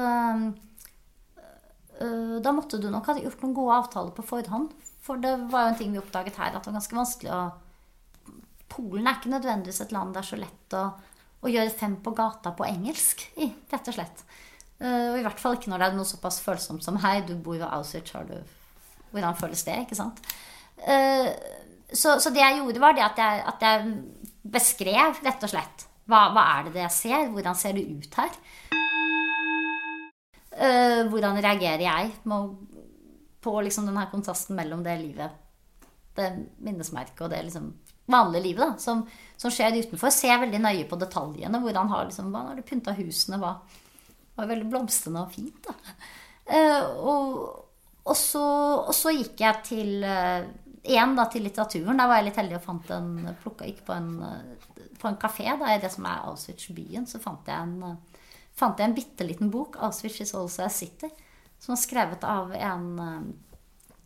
[1.94, 4.72] Da måtte du nok ha gjort noen gode avtaler på forhånd.
[5.04, 7.42] For det var jo en ting vi oppdaget her, at det var ganske vanskelig å
[8.74, 10.80] Polen er ikke nødvendigvis et land det er så lett å,
[11.44, 14.24] å gjøre fem på gata på engelsk i, rett og slett.
[14.80, 17.54] og i hvert fall ikke når det er noe såpass følsomt som hei, du bor
[17.54, 18.34] ved Auschwitz, har du
[19.14, 19.78] hvordan føles det?
[19.84, 20.20] ikke sant?
[20.82, 21.30] Uh,
[21.94, 23.92] så, så, det jeg gjorde, var det at jeg, at jeg
[24.54, 27.28] beskrev rett og slett hva, hva, er det jeg ser?
[27.32, 28.34] Hvordan ser det ut her?
[30.54, 32.12] Uh, hvordan reagerer jeg
[33.44, 35.40] på liksom denne kontrasten mellom det livet,
[36.14, 36.28] det
[36.62, 37.72] minnesmerket og det liksom
[38.10, 39.02] vanlige livet da, som,
[39.36, 40.12] som, skjer utenfor?
[40.14, 41.60] Ser veldig nøye på detaljene.
[41.62, 43.40] Hvordan har, liksom, hva har du pynta husene?
[43.42, 43.56] Hva
[44.38, 45.66] var veldig blomstrende og fint.
[45.66, 45.74] da.
[46.44, 47.36] Uh, og,
[48.04, 48.44] og så,
[48.84, 50.44] og så, gikk jeg til uh,
[50.84, 51.98] igjen da, til litteraturen.
[51.98, 54.10] Der var jeg litt heldig og fant en, plukka, gikk på en,
[55.00, 57.08] på en kafé da, i det som er Auschwitz-byen.
[57.08, 57.96] Så fant jeg en,
[58.54, 61.10] fant jeg en bitte liten bok, 'Auschwitz is also a city',
[61.58, 62.86] som var skrevet av en,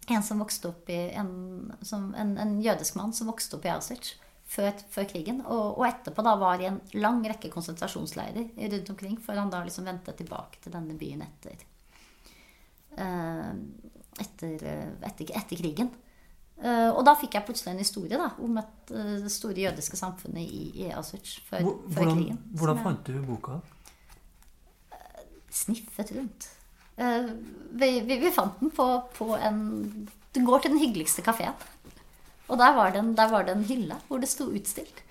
[0.09, 3.73] en som vokste opp i en, som, en, en, jødisk mann som vokste opp i
[3.73, 4.15] Auschwitz
[4.49, 5.43] før, før krigen.
[5.47, 9.65] Og, og, etterpå da var i en lang rekke konsentrasjonsleirer rundt omkring, før han da
[9.65, 11.67] liksom vendte tilbake til denne byen etter
[12.99, 13.51] Eh,
[14.19, 14.55] etter,
[15.07, 15.91] etter, etter, krigen.
[16.59, 19.95] Uh, og da fikk jeg plutselig en historie da, om et, uh, det store jødiske
[19.95, 22.41] samfunnet i, i Auschwitz før, hvordan, før krigen.
[22.59, 23.61] Hvordan fant du boka?
[25.59, 26.49] Sniffet rundt.
[26.99, 28.85] Vi, vi, vi fant den på,
[29.15, 29.59] på, en
[30.35, 31.55] Du går til den hyggeligste kafeen.
[32.49, 35.05] Og der var, det en, der var det en hylle hvor det sto utstilt.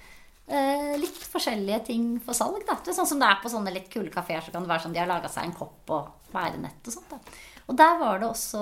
[0.99, 2.63] litt forskjellige ting for salg.
[2.67, 2.75] Da.
[2.83, 4.87] Det er sånn som det er på sånne litt kule kafeer, så kan det være
[4.87, 7.13] sånn de har laga seg en kopp og værenett og sånt.
[7.13, 7.37] Da.
[7.67, 8.61] Og der var det også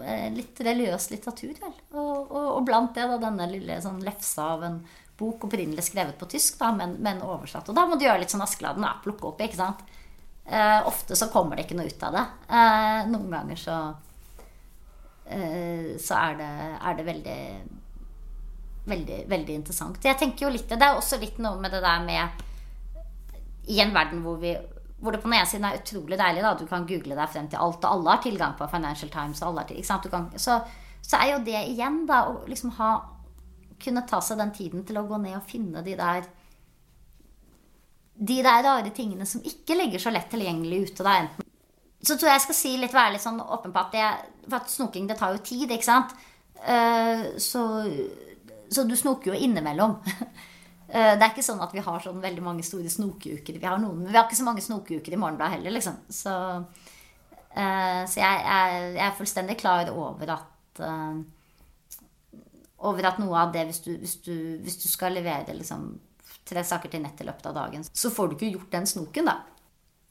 [0.00, 1.76] eh, litt religiøs litteratur, vel.
[1.92, 4.82] Og, og, og blant det da denne lille sånn lefsa av en
[5.20, 7.68] bok opprinnelig skrevet på tysk, da, men, men, oversatt.
[7.68, 9.84] Og da må du gjøre litt sånn Askeladden, Plukke opp, ikke sant.
[10.46, 12.24] Eh, ofte så kommer det ikke noe ut av det.
[12.48, 13.76] Eh, noen ganger så
[15.26, 17.40] eh, så er det, er det veldig
[18.90, 20.04] veldig, veldig interessant.
[20.04, 22.44] Jeg tenker jo litt, Det er også litt noe med det der med
[23.70, 24.56] I en verden hvor vi
[25.00, 26.42] hvor det på den ene siden er utrolig deilig.
[26.42, 29.42] da, Du kan google deg frem til alt, og alle har tilgang på Financial Times.
[29.42, 30.10] og alle har til, ikke sant?
[30.10, 30.60] Kan, så,
[31.00, 32.90] så, er jo det igjen da å liksom ha
[33.80, 36.26] Kunne ta seg den tiden til å gå ned og finne de der
[38.20, 41.06] de der rare tingene som ikke ligger så lett tilgjengelig ute.
[41.06, 41.50] da, enten
[42.00, 45.08] så tror jeg jeg skal si litt, være litt sånn åpen på at, at snoking
[45.10, 45.68] det tar jo tid.
[45.68, 46.14] ikke sant?
[46.60, 47.64] Uh, så,
[48.72, 49.98] så, du snoker jo innimellom.
[50.90, 53.60] Eh, det er ikke sånn at vi har sånn veldig mange store snokeuker.
[53.62, 56.00] Vi har noen, men vi har ikke så mange snokeuker i Morgenbladet heller, liksom.
[56.10, 56.32] Så,
[56.66, 60.82] uh, så jeg, jeg, jeg, er fullstendig klar over at
[62.90, 65.92] Over at noe av det, hvis du, hvis du, hvis du skal levere liksom,
[66.50, 69.30] tre saker til nett i løpet av dagen, så får du ikke gjort den snoken,
[69.30, 69.38] da.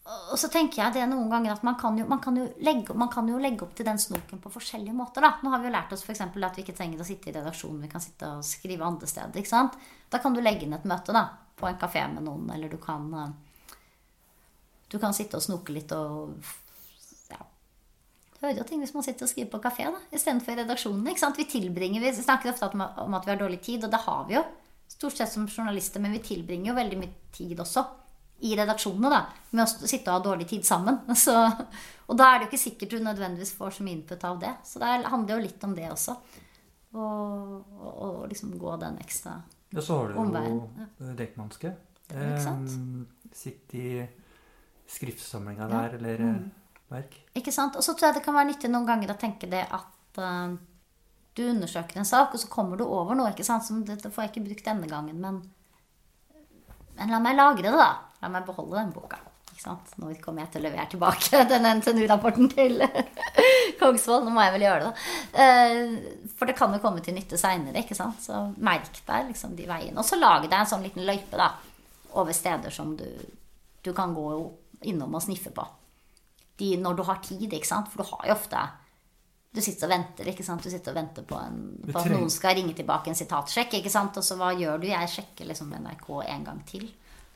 [0.09, 3.11] Og så tenker jeg det noen ganger at man kan, jo, man, kan legge, man
[3.13, 5.21] kan, jo, legge, opp til den snoken på forskjellige måter.
[5.21, 5.35] Da.
[5.43, 6.23] Nå har vi jo lært oss f.eks.
[6.25, 7.83] at vi ikke trenger å sitte i redaksjonen.
[7.85, 9.37] Vi kan sitte og skrive andre steder.
[9.37, 9.77] ikke sant?
[10.09, 11.27] Da kan du legge inn et møte da,
[11.59, 13.75] på en kafé med noen, eller du kan, eh,
[14.89, 16.33] du kan sitte og snoke litt og
[17.29, 17.43] ja,
[18.41, 21.05] hører jo ting hvis man sitter og skriver på kafé istedenfor i redaksjonen.
[21.11, 21.37] ikke sant?
[21.37, 24.39] Vi tilbringer, vi snakker ofte om at vi har dårlig tid, og det har vi
[24.39, 24.43] jo.
[24.89, 27.85] Stort sett som journalister, men vi tilbringer jo veldig mye tid også
[28.39, 29.19] i redaksjonene da,
[29.51, 31.01] med å sitte og ha dårlig tid sammen.
[31.23, 31.35] Så,
[32.07, 34.53] og da er det jo ikke sikkert du nødvendigvis får så mye input av det.
[34.65, 36.15] Så det handler jo litt om det også.
[36.97, 39.75] Og, liksom gå den ekstra omveien.
[39.75, 40.87] Ja, så har du omveien.
[40.97, 41.75] jo Deichmanske.
[42.09, 42.47] Eh,
[43.35, 43.91] Sitte i
[44.89, 45.69] skriftsamlinga ja.
[45.75, 46.39] der, eller mm.
[46.89, 47.19] verk.
[47.37, 47.77] Ikke sant.
[47.77, 50.55] Og så tror jeg det kan være nyttig noen ganger å tenke det at uh,
[51.37, 53.31] du undersøker en sak, og så kommer du over noe.
[53.31, 53.65] ikke sant?
[53.65, 55.41] Som dette får jeg ikke brukt denne gangen, men,
[56.97, 57.89] men la meg lagre det, da.
[58.23, 59.21] La meg beholde den boka.
[59.53, 59.93] ikke sant?
[60.01, 62.83] Når kommer jeg til å levere tilbake den NTNU-rapporten til
[63.79, 64.25] Kongsvoll?
[64.25, 65.45] Nå må jeg vel gjøre det, da.
[65.45, 67.85] Eh, for det kan jo komme til nytte seinere.
[67.93, 69.97] Så merk deg liksom de veiene.
[69.99, 71.53] Og så lag deg en sånn liten løype da,
[72.19, 73.07] over steder som du,
[73.85, 74.27] du kan gå
[74.89, 75.63] innom og sniffe på.
[76.59, 77.87] De, når du har tid, ikke sant?
[77.91, 78.67] For du har jo ofte
[79.49, 80.61] du sitter og venter ikke sant?
[80.61, 83.79] Du sitter og venter på, en, på at noen skal ringe tilbake en sitatsjekk.
[83.79, 84.17] ikke sant?
[84.21, 84.89] Og så hva gjør du?
[84.91, 86.85] Jeg sjekker liksom NRK en gang til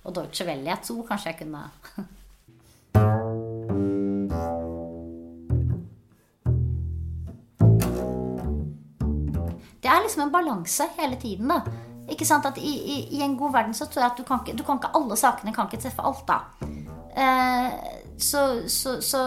[0.04, 0.70] og Deutsche Welle.
[0.70, 1.64] Jeg tror kanskje jeg kunne
[9.84, 11.50] Det er liksom en balanse hele tiden.
[11.50, 11.60] da.
[12.10, 14.40] Ikke sant at i, i, i, en god verden så tror jeg at du kan
[14.44, 16.40] ikke, du kan ikke alle sakene kan ikke treffe alt, da.
[17.16, 19.20] Eh, så, så, så,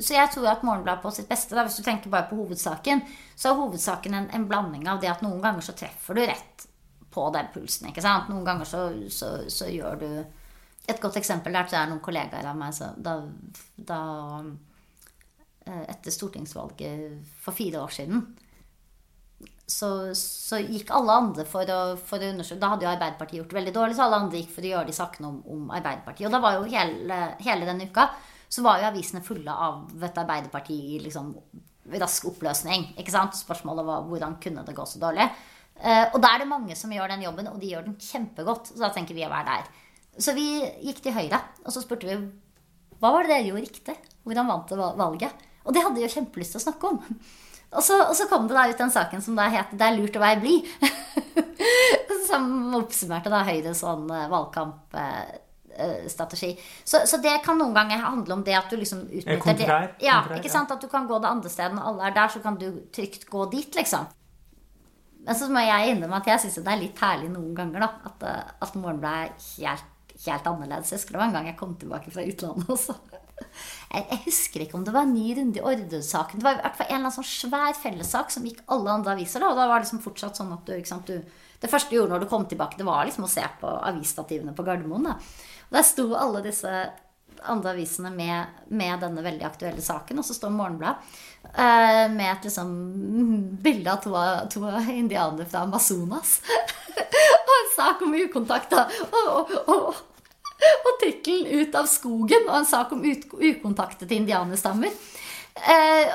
[0.00, 3.02] så, jeg tror at Morgenbladet på sitt beste, da, hvis du tenker bare på hovedsaken,
[3.34, 6.66] så er hovedsaken en, en, blanding av det at noen ganger så treffer du rett
[7.14, 7.88] på den pulsen.
[7.90, 8.28] ikke sant?
[8.32, 10.10] Noen ganger så, gjør du
[10.88, 13.18] Et godt eksempel der jeg er noen kollegaer av meg så, da,
[13.76, 14.02] da
[15.66, 18.22] eh, Etter stortingsvalget for fire år siden
[19.68, 23.50] så, så, gikk alle andre for å, for å, undersøke Da hadde jo Arbeiderpartiet gjort
[23.52, 26.28] det veldig dårlig, så alle andre gikk for å gjøre de sakene om, om Arbeiderpartiet.
[26.28, 28.08] Og da var jo hele, hele denne uka
[28.48, 31.34] så var jo avisene fulle av et Arbeiderparti i liksom
[32.00, 32.94] rask oppløsning.
[33.00, 33.36] ikke sant?
[33.36, 35.28] Spørsmålet var hvordan kunne det gå så dårlig.
[35.78, 38.72] Uh, og da er det mange som gjør den jobben, og de gjør den kjempegodt.
[38.72, 39.68] Så da tenker vi å være der.
[40.18, 40.48] Så vi
[40.88, 42.16] gikk til Høyre, og så spurte vi
[42.98, 43.94] hva var det dere gjorde riktig?
[44.26, 45.44] Hvordan vant det valget?
[45.68, 47.20] Og det hadde de jo kjempelyst til å snakke om.
[47.68, 49.96] Og så, og så, kom det da ut den saken som da het 'Det er
[49.98, 50.64] lurt å være blid'.
[52.28, 56.60] som oppsummerte da Høyres sånn eh, valgkampstrategi.
[56.84, 59.94] Så, så, det kan noen ganger handle om det at du liksom utnytter kontrær, det.
[60.06, 60.70] Ja, ikke sant?
[60.74, 63.22] At du kan gå det andre stedet når alle er der, så kan du trygt
[63.30, 64.04] gå dit, liksom.
[65.26, 67.88] Men så må jeg innrømme at jeg syns det er litt herlig noen ganger da,
[68.10, 69.16] at, eh, at morgenen ble
[69.58, 69.88] helt,
[70.24, 70.90] helt annerledes.
[70.92, 72.94] Jeg husker det var en gang jeg kom tilbake fra utlandet også.
[73.88, 76.40] Jeg, husker ikke om det var en ny runde i Orderud-saken.
[76.40, 79.14] Det var i hvert fall en eller annen sånn svær fellessak som gikk alle andre
[79.16, 79.40] aviser.
[79.40, 81.96] Da, og da var det liksom fortsatt sånn at du, sant, du, Det første du
[81.96, 85.08] gjorde når du kom tilbake, det var liksom å se på avisstativene på Gardermoen.
[85.08, 85.16] Da.
[85.68, 86.74] Og der sto alle disse
[87.46, 90.20] andre avisene med, med, denne veldig aktuelle saken.
[90.20, 91.18] Og så står Morgenbladet
[91.54, 92.72] uh, med et liksom
[93.62, 94.14] bilde av to,
[94.52, 96.38] to indianere fra Amazonas.
[97.46, 98.74] og en sak om ukontakt.
[98.74, 100.04] Og, og, og,
[100.86, 104.92] og tittelen 'Ut av skogen' og en sak om ukontaktede indianerstammer.
[105.58, 106.10] Eh,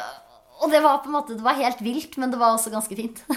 [0.64, 2.96] og det var på en måte, det var helt vilt, men det var også ganske
[2.96, 3.24] fint.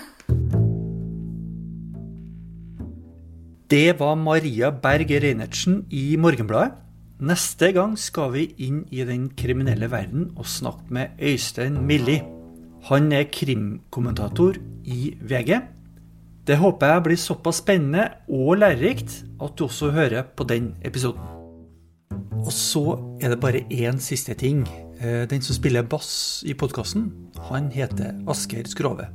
[3.66, 6.76] Det var Maria Berg Reinertsen i Morgenbladet.
[7.18, 12.20] Neste gang skal vi inn i den kriminelle verden og snakke med Øystein Milli.
[12.86, 15.58] Han er krimkommentator i VG.
[16.46, 21.20] Det håper jeg blir såpass spennende og lærerikt at du også hører på den episoden.
[22.38, 24.62] Og så er det bare én siste ting.
[25.00, 27.10] Eh, den som spiller bass i podkasten,
[27.50, 29.08] han heter Asker Skrove.